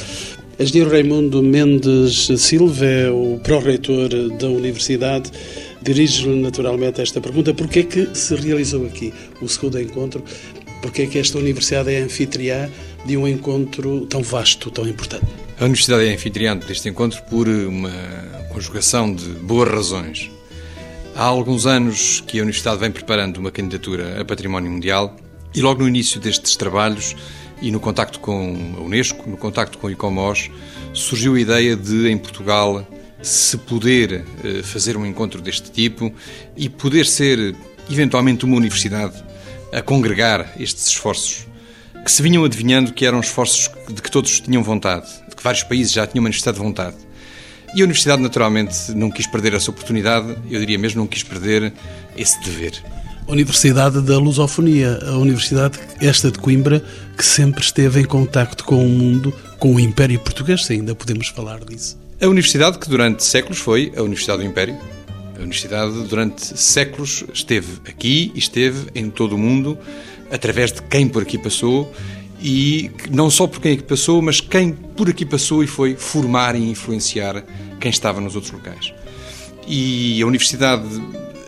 Engenheiro 0.61 0.91
Raimundo 0.91 1.41
Mendes 1.41 2.27
Silva 2.37 2.85
é 2.85 3.09
o 3.09 3.39
pró-reitor 3.45 4.09
da 4.41 4.49
Universidade. 4.49 5.31
Dirijo-lhe 5.83 6.41
naturalmente 6.41 7.01
esta 7.01 7.21
pergunta: 7.21 7.55
porquê 7.55 7.81
é 7.81 7.83
que 7.85 8.09
se 8.15 8.35
realizou 8.35 8.87
aqui 8.87 9.13
o 9.41 9.49
segundo 9.49 9.81
encontro? 9.81 10.23
Porquê 10.83 11.03
é 11.03 11.07
que 11.07 11.19
esta 11.19 11.39
universidade 11.39 11.93
é 11.93 12.01
anfitriã 12.01 12.71
de 13.05 13.17
um 13.17 13.27
encontro 13.27 14.07
tão 14.07 14.23
vasto, 14.23 14.71
tão 14.71 14.87
importante? 14.87 15.27
A 15.59 15.65
universidade 15.65 16.07
é 16.07 16.15
anfitriã 16.15 16.57
deste 16.57 16.89
encontro 16.89 17.21
por 17.25 17.49
uma 17.49 17.91
conjugação 18.53 19.13
de 19.13 19.25
boas 19.25 19.69
razões. 19.69 20.31
Há 21.17 21.25
alguns 21.25 21.67
anos 21.67 22.23
que 22.27 22.39
a 22.39 22.43
universidade 22.43 22.79
vem 22.79 22.93
preparando 22.93 23.39
uma 23.39 23.51
candidatura 23.51 24.21
a 24.21 24.25
património 24.25 24.71
mundial 24.71 25.17
e 25.53 25.61
logo 25.61 25.83
no 25.83 25.89
início 25.89 26.21
destes 26.21 26.55
trabalhos 26.55 27.17
e 27.61 27.73
no 27.73 27.81
contacto 27.81 28.21
com 28.21 28.75
a 28.77 28.81
Unesco, 28.81 29.29
no 29.29 29.37
contacto 29.37 29.79
com 29.79 29.89
o 29.89 29.91
ICOMOS, 29.91 30.51
surgiu 30.93 31.35
a 31.35 31.41
ideia 31.41 31.75
de, 31.75 32.09
em 32.09 32.17
Portugal, 32.17 32.87
se 33.23 33.57
poder 33.59 34.25
eh, 34.45 34.63
fazer 34.63 34.97
um 34.97 35.05
encontro 35.05 35.41
deste 35.41 35.71
tipo 35.71 36.13
e 36.57 36.69
poder 36.69 37.07
ser, 37.07 37.55
eventualmente, 37.91 38.45
uma 38.45 38.57
universidade 38.57 39.23
a 39.73 39.83
congregar 39.83 40.55
estes 40.59 40.87
esforços 40.87 41.47
que 42.05 42.13
se 42.13 42.23
vinham 42.23 42.45
adivinhando 42.45 42.93
que 42.93 43.05
eram 43.05 43.21
esforços 43.21 43.71
de 43.87 44.01
que 44.01 44.11
todos 44.11 44.41
tinham 44.41 44.63
vontade, 44.63 45.07
de 45.29 45.37
que 45.37 45.43
vários 45.43 45.63
países 45.63 45.93
já 45.93 46.07
tinham 46.07 46.23
manifestado 46.23 46.59
vontade. 46.59 46.97
E 47.75 47.83
a 47.83 47.85
Universidade, 47.85 48.23
naturalmente, 48.23 48.93
não 48.93 49.11
quis 49.11 49.27
perder 49.27 49.53
essa 49.53 49.71
oportunidade, 49.71 50.37
eu 50.51 50.59
diria 50.59 50.79
mesmo, 50.79 51.01
não 51.01 51.07
quis 51.07 51.23
perder 51.23 51.73
esse 52.17 52.43
dever. 52.43 52.83
Universidade 53.27 54.01
da 54.01 54.17
Lusofonia, 54.17 54.99
a 55.07 55.19
universidade 55.19 55.79
esta 56.01 56.31
de 56.31 56.39
Coimbra 56.39 56.83
que 57.15 57.25
sempre 57.25 57.63
esteve 57.63 58.01
em 58.01 58.05
contacto 58.07 58.65
com 58.65 58.83
o 58.83 58.89
mundo, 58.89 59.35
com 59.59 59.75
o 59.75 59.81
Império 59.81 60.19
Português, 60.19 60.65
se 60.65 60.73
ainda 60.73 60.95
podemos 60.95 61.29
falar 61.29 61.63
disso. 61.63 62.08
A 62.21 62.27
universidade 62.27 62.81
que 62.81 62.89
durante 62.89 63.25
séculos 63.25 63.61
foi 63.61 63.93
a 63.97 64.03
Universidade 64.03 64.43
do 64.43 64.49
Império. 64.49 64.77
A 65.37 65.39
universidade 65.39 65.93
durante 66.09 66.59
séculos 66.59 67.25
esteve 67.33 67.75
aqui 67.89 68.33
e 68.35 68.41
esteve 68.41 68.89
em 68.93 69.09
todo 69.09 69.37
o 69.37 69.39
mundo 69.39 69.79
através 70.29 70.73
de 70.73 70.83
quem 70.83 71.07
por 71.07 71.23
aqui 71.23 71.39
passou 71.39 71.93
e 72.43 72.91
não 73.09 73.31
só 73.31 73.47
por 73.47 73.61
quem 73.61 73.75
aqui 73.75 73.85
passou, 73.85 74.21
mas 74.21 74.41
quem 74.41 74.73
por 74.73 75.09
aqui 75.09 75.25
passou 75.25 75.63
e 75.63 75.69
foi 75.69 75.95
formar 75.95 76.57
e 76.57 76.69
influenciar 76.69 77.45
quem 77.79 77.89
estava 77.89 78.21
nos 78.21 78.35
outros 78.35 78.53
locais. 78.53 78.93
E 79.65 80.21
a 80.21 80.27
universidade 80.27 80.89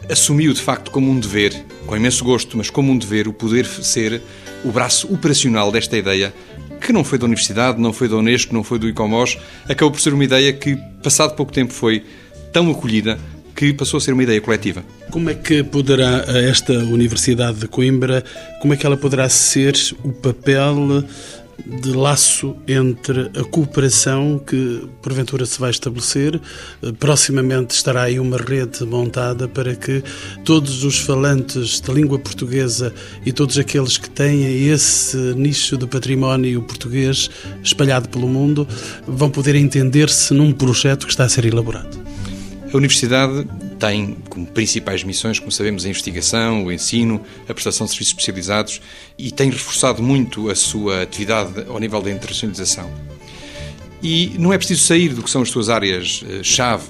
assumiu 0.08 0.52
de 0.52 0.60
facto 0.60 0.92
como 0.92 1.10
um 1.10 1.18
dever, 1.18 1.64
com 1.84 1.96
imenso 1.96 2.24
gosto, 2.24 2.56
mas 2.56 2.70
como 2.70 2.92
um 2.92 2.96
dever, 2.96 3.26
o 3.26 3.32
poder 3.32 3.66
ser 3.66 4.22
o 4.64 4.70
braço 4.70 5.12
operacional 5.12 5.72
desta 5.72 5.96
ideia, 5.96 6.32
que 6.80 6.92
não 6.92 7.04
foi 7.04 7.18
da 7.18 7.26
universidade, 7.26 7.80
não 7.80 7.92
foi 7.92 8.08
da 8.08 8.16
Unesco, 8.16 8.54
não 8.54 8.64
foi 8.64 8.78
do 8.78 8.88
ICOMOS, 8.88 9.38
acabou 9.68 9.90
por 9.92 10.00
ser 10.00 10.14
uma 10.14 10.24
ideia 10.24 10.52
que, 10.52 10.76
passado 11.02 11.34
pouco 11.34 11.52
tempo, 11.52 11.72
foi 11.72 12.02
tão 12.52 12.70
acolhida 12.70 13.18
que 13.54 13.72
passou 13.74 13.98
a 13.98 14.00
ser 14.00 14.12
uma 14.12 14.22
ideia 14.22 14.40
coletiva. 14.40 14.82
Como 15.10 15.28
é 15.28 15.34
que 15.34 15.62
poderá 15.62 16.24
esta 16.48 16.72
Universidade 16.72 17.58
de 17.58 17.68
Coimbra, 17.68 18.24
como 18.60 18.72
é 18.72 18.76
que 18.76 18.86
ela 18.86 18.96
poderá 18.96 19.28
ser 19.28 19.74
o 20.02 20.10
papel 20.10 21.04
de 21.66 21.92
laço 21.92 22.56
entre 22.66 23.30
a 23.38 23.44
cooperação 23.44 24.38
que 24.38 24.88
porventura 25.02 25.46
se 25.46 25.58
vai 25.58 25.70
estabelecer. 25.70 26.40
Proximamente 26.98 27.74
estará 27.74 28.02
aí 28.02 28.18
uma 28.18 28.36
rede 28.36 28.84
montada 28.84 29.48
para 29.48 29.74
que 29.74 30.02
todos 30.44 30.84
os 30.84 30.98
falantes 30.98 31.80
de 31.80 31.92
língua 31.92 32.18
portuguesa 32.18 32.92
e 33.24 33.32
todos 33.32 33.58
aqueles 33.58 33.98
que 33.98 34.10
têm 34.10 34.68
esse 34.68 35.16
nicho 35.34 35.76
de 35.76 35.86
património 35.86 36.62
português 36.62 37.30
espalhado 37.62 38.08
pelo 38.08 38.28
mundo 38.28 38.66
vão 39.06 39.30
poder 39.30 39.54
entender-se 39.54 40.34
num 40.34 40.52
projeto 40.52 41.06
que 41.06 41.12
está 41.12 41.24
a 41.24 41.28
ser 41.28 41.44
elaborado. 41.44 41.98
A 42.72 42.76
Universidade 42.76 43.46
tem 43.80 44.18
como 44.28 44.46
principais 44.46 45.02
missões, 45.02 45.38
como 45.38 45.50
sabemos, 45.50 45.86
a 45.86 45.88
investigação, 45.88 46.66
o 46.66 46.70
ensino, 46.70 47.20
a 47.48 47.54
prestação 47.54 47.86
de 47.86 47.92
serviços 47.92 48.12
especializados 48.12 48.80
e 49.18 49.32
tem 49.32 49.50
reforçado 49.50 50.02
muito 50.02 50.50
a 50.50 50.54
sua 50.54 51.02
atividade 51.02 51.64
ao 51.66 51.80
nível 51.80 52.02
da 52.02 52.10
internacionalização. 52.10 52.90
E 54.02 54.34
não 54.38 54.52
é 54.52 54.58
preciso 54.58 54.82
sair 54.82 55.08
do 55.08 55.22
que 55.22 55.30
são 55.30 55.42
as 55.42 55.50
suas 55.50 55.70
áreas-chave. 55.70 56.88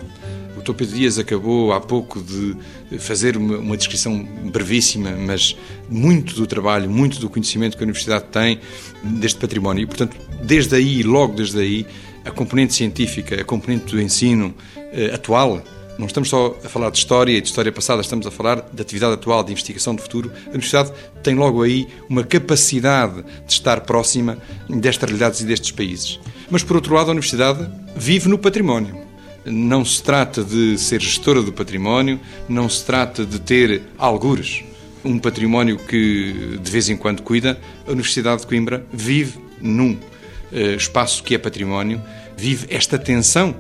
O 0.57 0.63
Dr. 0.63 0.75
Pedro 0.75 0.97
Dias 0.97 1.19
acabou 1.19 1.73
há 1.73 1.81
pouco 1.81 2.21
de 2.21 2.57
fazer 2.99 3.37
uma, 3.37 3.59
uma, 3.59 3.77
descrição 3.77 4.23
brevíssima, 4.45 5.13
mas 5.13 5.57
muito 5.89 6.35
do 6.35 6.47
trabalho, 6.47 6.91
muito 6.91 7.21
do 7.21 7.31
conhecimento 7.31 7.77
que 7.77 7.83
a 7.83 7.87
Universidade 7.87 8.25
tem 8.33 8.61
deste 9.03 9.39
património. 9.39 9.85
E, 9.85 9.87
portanto, 9.87 10.17
desde 10.43 10.75
aí, 10.75 11.03
logo 11.03 11.35
desde 11.35 11.59
aí, 11.61 11.87
a 12.25 12.31
componente 12.31 12.75
científica, 12.75 13.41
a 13.41 13.45
componente 13.45 13.87
do 13.87 14.01
ensino 14.01 14.55
eh, 14.93 15.13
atual, 15.15 15.63
não 16.01 16.07
estamos 16.07 16.31
só 16.31 16.59
a 16.65 16.69
falar 16.69 16.91
de 16.91 16.97
história 16.97 17.37
e 17.37 17.41
de 17.43 17.47
história 17.47 17.71
passada, 17.71 18.01
estamos 18.01 18.27
a 18.27 18.31
falar 18.31 18.67
de 18.73 18.81
atividade 18.81 19.13
atual, 19.13 19.45
de 19.45 19.53
investigação 19.53 19.95
de 19.95 20.01
futuro. 20.01 20.33
A 20.47 20.49
Universidade 20.49 20.93
tem 21.23 21.35
logo 21.35 21.63
aí 21.63 21.87
uma 22.09 22.25
capacidade 22.25 23.23
de 23.23 23.53
estar 23.53 23.83
próxima 23.83 24.39
destas 24.67 25.11
realidades 25.11 25.43
e 25.43 25.45
destes 25.45 25.71
países. 25.71 26.19
Mas, 26.51 26.63
por 26.63 26.77
outro 26.77 26.95
lado, 26.95 27.09
a 27.09 27.11
Universidade 27.11 27.71
vive 27.95 28.31
no 28.31 28.39
património. 28.39 28.97
Não 29.45 29.85
se 29.85 30.03
trata 30.03 30.43
de 30.43 30.79
ser 30.79 31.03
gestora 31.03 31.43
do 31.43 31.53
património, 31.53 32.19
não 32.49 32.67
se 32.67 32.83
trata 32.83 33.27
de 33.27 33.39
ter 33.39 33.83
algures 33.99 34.65
um 35.05 35.19
património 35.19 35.79
que 35.79 36.59
de 36.63 36.71
vez 36.71 36.89
em 36.89 36.97
quando 36.97 37.23
cuida. 37.23 37.61
A 37.87 37.91
Universidade 37.91 38.41
de 38.41 38.47
Coimbra 38.47 38.87
vive 38.91 39.39
num 39.61 39.93
uh, 39.93 40.77
espaço 40.77 41.23
que 41.23 41.35
é 41.35 41.39
património, 41.39 42.03
vive 42.37 42.67
esta 42.71 42.99
tensão 42.99 43.55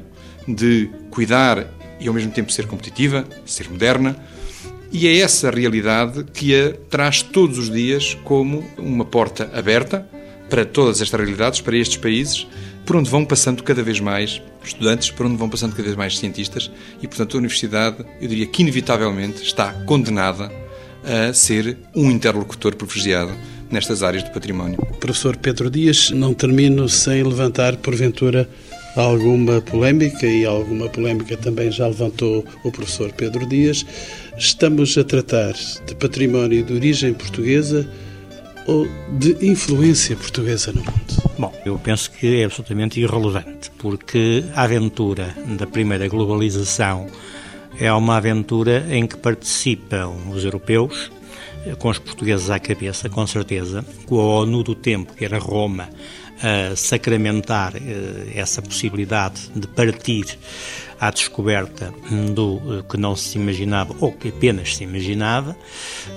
de 0.47 0.91
cuidar 1.11 1.67
e 2.01 2.09
ao 2.09 2.15
mesmo 2.15 2.33
tempo 2.33 2.51
ser 2.51 2.67
competitiva, 2.67 3.25
ser 3.45 3.69
moderna. 3.69 4.17
E 4.93 5.07
é 5.07 5.19
essa 5.19 5.51
realidade 5.51 6.25
que 6.33 6.55
a 6.55 6.73
traz 6.89 7.23
todos 7.23 7.59
os 7.59 7.71
dias 7.71 8.17
como 8.25 8.65
uma 8.77 9.05
porta 9.05 9.51
aberta 9.55 10.07
para 10.49 10.65
todas 10.65 11.01
estas 11.01 11.21
realidades, 11.21 11.61
para 11.61 11.77
estes 11.77 11.97
países, 11.97 12.47
por 12.85 12.97
onde 12.97 13.09
vão 13.09 13.25
passando 13.25 13.63
cada 13.63 13.83
vez 13.85 14.01
mais 14.01 14.43
estudantes, 14.65 15.11
por 15.11 15.27
onde 15.27 15.37
vão 15.37 15.49
passando 15.49 15.73
cada 15.73 15.85
vez 15.85 15.97
mais 15.97 16.19
cientistas, 16.19 16.71
e 17.01 17.07
portanto 17.07 17.37
a 17.37 17.39
universidade, 17.39 18.05
eu 18.21 18.27
diria 18.27 18.47
que 18.47 18.63
inevitavelmente 18.63 19.43
está 19.43 19.73
condenada 19.85 20.51
a 21.05 21.33
ser 21.33 21.79
um 21.95 22.11
interlocutor 22.11 22.75
privilegiado 22.75 23.33
nestas 23.71 24.03
áreas 24.03 24.25
do 24.25 24.31
património. 24.31 24.77
Professor 24.99 25.37
Pedro 25.37 25.71
Dias, 25.71 26.11
não 26.11 26.35
termino 26.35 26.89
sem 26.89 27.23
levantar, 27.23 27.77
porventura, 27.77 28.49
alguma 28.97 29.61
polémica 29.61 30.27
e 30.27 30.45
alguma 30.45 30.89
polémica 30.89 31.37
também 31.37 31.71
já 31.71 31.87
levantou 31.87 32.45
o 32.65 32.73
professor 32.73 33.13
Pedro 33.13 33.47
Dias. 33.47 33.85
Estamos 34.37 34.97
a 34.97 35.05
tratar 35.05 35.55
de 35.87 35.95
património 35.95 36.65
de 36.65 36.73
origem 36.73 37.15
portuguesa 37.15 37.89
ou 38.67 38.87
de 39.19 39.37
influência 39.47 40.17
portuguesa 40.17 40.73
no 40.73 40.81
mundo? 40.81 41.21
Bom, 41.39 41.53
eu 41.65 41.79
penso 41.79 42.11
que 42.11 42.41
é 42.41 42.45
absolutamente 42.45 43.01
irrelevante, 43.01 43.71
porque 43.79 44.45
a 44.55 44.63
aventura 44.63 45.35
da 45.59 45.67
primeira 45.67 46.07
globalização 46.09 47.07
é 47.79 47.93
uma 47.93 48.17
aventura 48.17 48.87
em 48.91 49.07
que 49.07 49.17
participam 49.17 50.11
os 50.31 50.45
europeus, 50.45 51.11
com 51.79 51.89
os 51.89 51.99
portugueses 51.99 52.51
à 52.51 52.59
cabeça, 52.59 53.09
com 53.09 53.27
certeza, 53.27 53.85
com 54.07 54.19
a 54.21 54.25
ONU 54.41 54.63
do 54.63 54.75
tempo, 54.75 55.15
que 55.15 55.25
era 55.25 55.39
Roma, 55.39 55.89
a 56.43 56.75
sacramentar 56.75 57.75
eh, 57.77 58.33
essa 58.35 58.63
possibilidade 58.63 59.51
de 59.55 59.67
partir 59.67 60.39
à 60.99 61.11
descoberta 61.11 61.93
do 62.35 62.61
eh, 62.79 62.83
que 62.89 62.97
não 62.97 63.15
se 63.15 63.39
imaginava 63.39 63.95
ou 64.01 64.13
que 64.13 64.29
apenas 64.29 64.77
se 64.77 64.85
imaginava, 64.85 65.57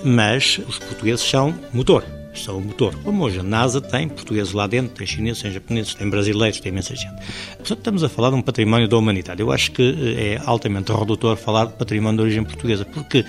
mas 0.04 0.60
os 0.68 0.80
portugueses 0.80 1.26
são 1.26 1.54
motor 1.74 2.04
são 2.36 2.58
o 2.58 2.62
motor. 2.62 2.96
Como 3.04 3.24
hoje 3.24 3.40
a 3.40 3.44
NASA 3.44 3.80
tem 3.80 4.08
portugueses 4.08 4.54
lá 4.54 4.68
dentro, 4.68 4.96
tem 4.96 5.06
chineses, 5.06 5.42
tem 5.42 5.52
japoneses, 5.52 5.94
tem 5.94 6.10
brasileiros, 6.10 6.60
tem 6.60 6.72
imensa 6.72 6.96
gente. 6.96 7.14
Portanto, 7.58 7.78
estamos 7.78 8.04
a 8.04 8.10
falar 8.10 8.32
de 8.32 8.36
um 8.36 8.42
património 8.42 8.88
da 8.88 8.98
humanidade. 8.98 9.42
Eu 9.42 9.52
acho 9.52 9.72
que 9.72 9.82
eh, 9.82 10.34
é 10.34 10.42
altamente 10.46 10.92
redutor 10.92 11.38
falar 11.38 11.66
de 11.66 11.74
património 11.74 12.18
de 12.18 12.24
origem 12.24 12.44
portuguesa, 12.44 12.86
porque 12.86 13.26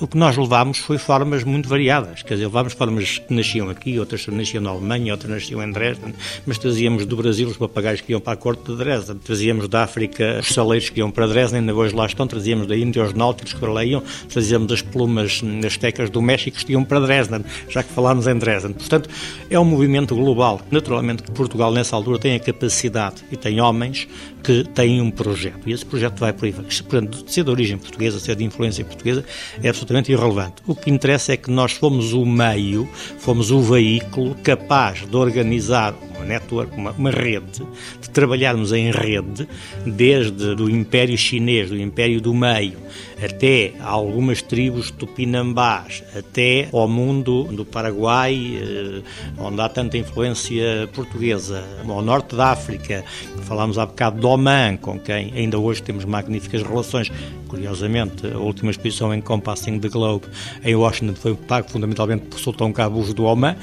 o 0.00 0.06
que 0.06 0.16
nós 0.16 0.36
levámos 0.36 0.78
foi 0.78 0.98
formas 0.98 1.44
muito 1.44 1.68
variadas. 1.68 2.22
Quer 2.22 2.34
dizer, 2.34 2.46
levámos 2.46 2.72
formas 2.72 3.18
que 3.18 3.34
nasciam 3.34 3.68
aqui, 3.68 3.98
outras 3.98 4.26
nasciam 4.28 4.62
na 4.62 4.70
Alemanha, 4.70 5.12
outras 5.12 5.30
nasciam 5.30 5.62
em 5.62 5.72
Dresden, 5.72 6.14
mas 6.46 6.58
trazíamos 6.58 7.04
do 7.06 7.16
Brasil 7.16 7.48
os 7.48 7.56
papagaios 7.56 8.00
que 8.00 8.12
iam 8.12 8.20
para 8.20 8.34
a 8.34 8.36
corte 8.36 8.62
de 8.64 8.76
Dresden, 8.76 9.16
trazíamos 9.18 9.68
da 9.68 9.84
África 9.84 10.38
os 10.40 10.48
saleiros 10.48 10.88
que 10.88 11.00
iam 11.00 11.10
para 11.10 11.26
Dresden, 11.26 11.60
ainda 11.60 11.74
hoje 11.74 11.94
lá 11.94 12.06
estão, 12.06 12.26
trazíamos 12.26 12.66
da 12.66 12.76
Índia 12.76 13.02
os 13.02 13.12
náuticos 13.12 13.52
que 13.52 13.60
para 13.60 13.72
lá 13.72 13.84
iam, 13.84 14.02
trazíamos 14.28 14.72
as 14.72 14.82
plumas 14.82 15.42
as 15.66 15.76
tecas 15.76 16.10
do 16.10 16.22
México 16.22 16.56
que 16.58 16.72
iam 16.72 16.84
para 16.84 17.00
Dresden, 17.00 17.44
já 17.68 17.82
que 17.82 17.92
falámos 17.92 18.26
em 18.26 18.36
Dresden. 18.36 18.72
Portanto, 18.72 19.08
é 19.50 19.58
um 19.58 19.64
movimento 19.64 20.14
global. 20.14 20.60
Naturalmente 20.70 21.22
Portugal, 21.32 21.72
nessa 21.72 21.96
altura, 21.96 22.18
tem 22.18 22.34
a 22.34 22.40
capacidade 22.40 23.24
e 23.30 23.36
tem 23.36 23.60
homens 23.60 24.08
que 24.48 24.64
têm 24.64 25.02
um 25.02 25.10
projeto. 25.10 25.68
E 25.68 25.72
esse 25.74 25.84
projeto 25.84 26.18
vai 26.18 26.32
por 26.32 26.46
aí. 26.46 26.52
Portanto, 26.54 27.22
ser 27.26 27.44
de 27.44 27.50
origem 27.50 27.76
portuguesa, 27.76 28.18
ser 28.18 28.34
de 28.34 28.44
influência 28.44 28.82
portuguesa, 28.82 29.22
é 29.62 29.68
absolutamente 29.68 30.10
irrelevante. 30.10 30.62
O 30.66 30.74
que 30.74 30.90
interessa 30.90 31.34
é 31.34 31.36
que 31.36 31.50
nós 31.50 31.72
fomos 31.72 32.14
o 32.14 32.24
meio, 32.24 32.88
fomos 33.18 33.50
o 33.50 33.60
veículo 33.60 34.34
capaz 34.36 35.06
de 35.06 35.14
organizar 35.14 35.94
uma 36.16 36.24
network, 36.24 36.74
uma, 36.74 36.92
uma 36.92 37.10
rede, 37.10 37.62
de 38.00 38.08
trabalharmos 38.08 38.72
em 38.72 38.90
rede, 38.90 39.46
desde 39.84 40.54
do 40.54 40.70
Império 40.70 41.18
Chinês, 41.18 41.68
do 41.68 41.78
Império 41.78 42.18
do 42.18 42.32
Meio, 42.32 42.78
até 43.22 43.72
algumas 43.80 44.40
tribos 44.42 44.90
tupinambás, 44.90 46.02
até 46.16 46.68
ao 46.72 46.88
mundo 46.88 47.44
do 47.44 47.64
Paraguai, 47.64 48.58
eh, 48.60 49.02
onde 49.38 49.60
há 49.60 49.68
tanta 49.68 49.98
influência 49.98 50.88
portuguesa, 50.92 51.64
ao 51.86 52.02
norte 52.02 52.36
da 52.36 52.50
África, 52.50 53.04
falámos 53.42 53.78
há 53.78 53.86
bocado 53.86 54.20
de 54.20 54.26
Oman, 54.26 54.76
com 54.76 54.98
quem 54.98 55.32
ainda 55.34 55.58
hoje 55.58 55.82
temos 55.82 56.04
magníficas 56.04 56.62
relações. 56.62 57.10
Curiosamente, 57.48 58.26
a 58.26 58.38
última 58.38 58.70
exposição 58.70 59.12
em 59.12 59.20
Compassing 59.20 59.80
the 59.80 59.88
Globe 59.88 60.26
em 60.62 60.74
Washington 60.76 61.14
foi 61.14 61.34
pago 61.34 61.70
fundamentalmente 61.70 62.26
por 62.26 62.38
Sultão 62.38 62.72
Qaboos 62.72 63.14
do 63.14 63.24
Oman. 63.24 63.56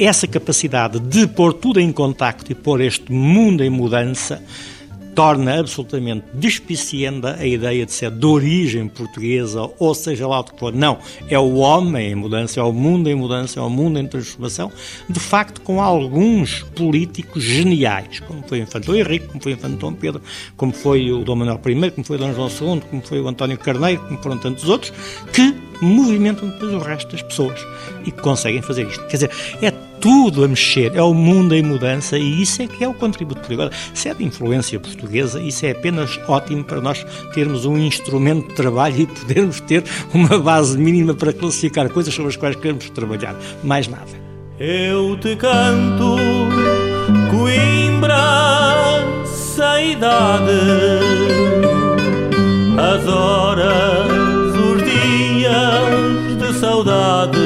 Essa 0.00 0.26
capacidade 0.26 0.98
de 1.00 1.26
pôr 1.26 1.52
tudo 1.52 1.80
em 1.80 1.92
contacto 1.92 2.50
e 2.52 2.54
pôr 2.54 2.80
este 2.80 3.12
mundo 3.12 3.62
em 3.62 3.70
mudança 3.70 4.42
torna 5.18 5.58
absolutamente 5.58 6.26
despicienda 6.32 7.34
a 7.34 7.44
ideia 7.44 7.84
de 7.84 7.90
ser 7.90 8.08
de 8.08 8.24
origem 8.24 8.86
portuguesa, 8.86 9.68
ou 9.76 9.92
seja 9.92 10.28
lá 10.28 10.38
o 10.38 10.44
que 10.44 10.56
for. 10.56 10.72
Não, 10.72 10.98
é 11.28 11.36
o 11.36 11.56
homem 11.56 12.12
em 12.12 12.14
mudança, 12.14 12.60
é 12.60 12.62
o 12.62 12.72
mundo 12.72 13.10
em 13.10 13.16
mudança, 13.16 13.58
é 13.58 13.62
o 13.64 13.68
mundo 13.68 13.98
em 13.98 14.06
transformação, 14.06 14.70
de 15.08 15.18
facto 15.18 15.60
com 15.62 15.82
alguns 15.82 16.62
políticos 16.76 17.42
geniais, 17.42 18.20
como 18.20 18.44
foi 18.46 18.60
o 18.60 18.62
Infante 18.62 18.92
Henrique, 18.92 19.26
como 19.26 19.42
foi 19.42 19.54
o 19.54 19.56
Infante 19.56 19.76
Dom 19.78 19.92
Pedro, 19.92 20.22
como 20.56 20.72
foi 20.72 21.10
o 21.10 21.24
Dom 21.24 21.34
Manuel 21.34 21.60
I, 21.66 21.90
como 21.90 22.06
foi 22.06 22.14
o 22.14 22.20
Dom 22.20 22.32
João 22.32 22.48
II, 22.48 22.80
como 22.88 23.02
foi 23.02 23.20
o 23.20 23.26
António 23.26 23.58
Carneiro, 23.58 24.00
como 24.02 24.22
foram 24.22 24.38
tantos 24.38 24.68
outros, 24.68 24.92
que 25.32 25.52
movimentam 25.80 26.48
depois 26.48 26.72
o 26.72 26.78
resto 26.78 27.12
das 27.12 27.22
pessoas 27.22 27.58
e 28.04 28.12
conseguem 28.12 28.62
fazer 28.62 28.86
isto. 28.86 29.04
Quer 29.06 29.16
dizer, 29.16 29.30
é 29.62 29.70
tudo 30.00 30.44
a 30.44 30.48
mexer, 30.48 30.94
é 30.94 31.02
o 31.02 31.12
mundo 31.12 31.54
em 31.54 31.62
mudança 31.62 32.18
e 32.18 32.42
isso 32.42 32.62
é 32.62 32.66
que 32.66 32.84
é 32.84 32.88
o 32.88 32.94
contributo. 32.94 33.52
Agora, 33.52 33.70
se 33.94 34.08
é 34.08 34.14
de 34.14 34.24
influência 34.24 34.78
portuguesa, 34.78 35.40
isso 35.40 35.66
é 35.66 35.72
apenas 35.72 36.18
ótimo 36.28 36.64
para 36.64 36.80
nós 36.80 37.04
termos 37.34 37.64
um 37.64 37.76
instrumento 37.78 38.48
de 38.48 38.54
trabalho 38.54 39.00
e 39.00 39.06
podermos 39.06 39.60
ter 39.60 39.84
uma 40.12 40.38
base 40.38 40.78
mínima 40.78 41.14
para 41.14 41.32
classificar 41.32 41.88
coisas 41.90 42.14
sobre 42.14 42.30
as 42.30 42.36
quais 42.36 42.56
queremos 42.56 42.88
trabalhar. 42.90 43.34
Mais 43.62 43.88
nada. 43.88 44.28
Eu 44.58 45.16
te 45.18 45.36
canto, 45.36 46.16
Coimbra, 47.30 48.16
sem 49.24 49.92
idade, 49.92 50.50
as 52.76 53.06
horas, 53.06 54.17
saudade. 56.78 57.38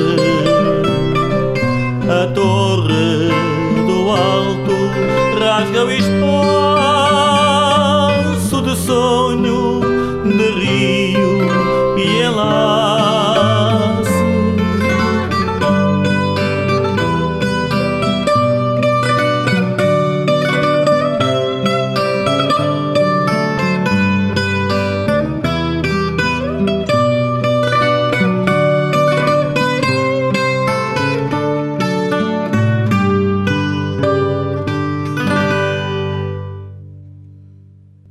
A 2.08 2.26
torre 2.34 3.30
do 3.86 4.10
alto 4.10 4.74
rasga 5.38 5.84
o 5.84 5.90
espólio 5.90 6.61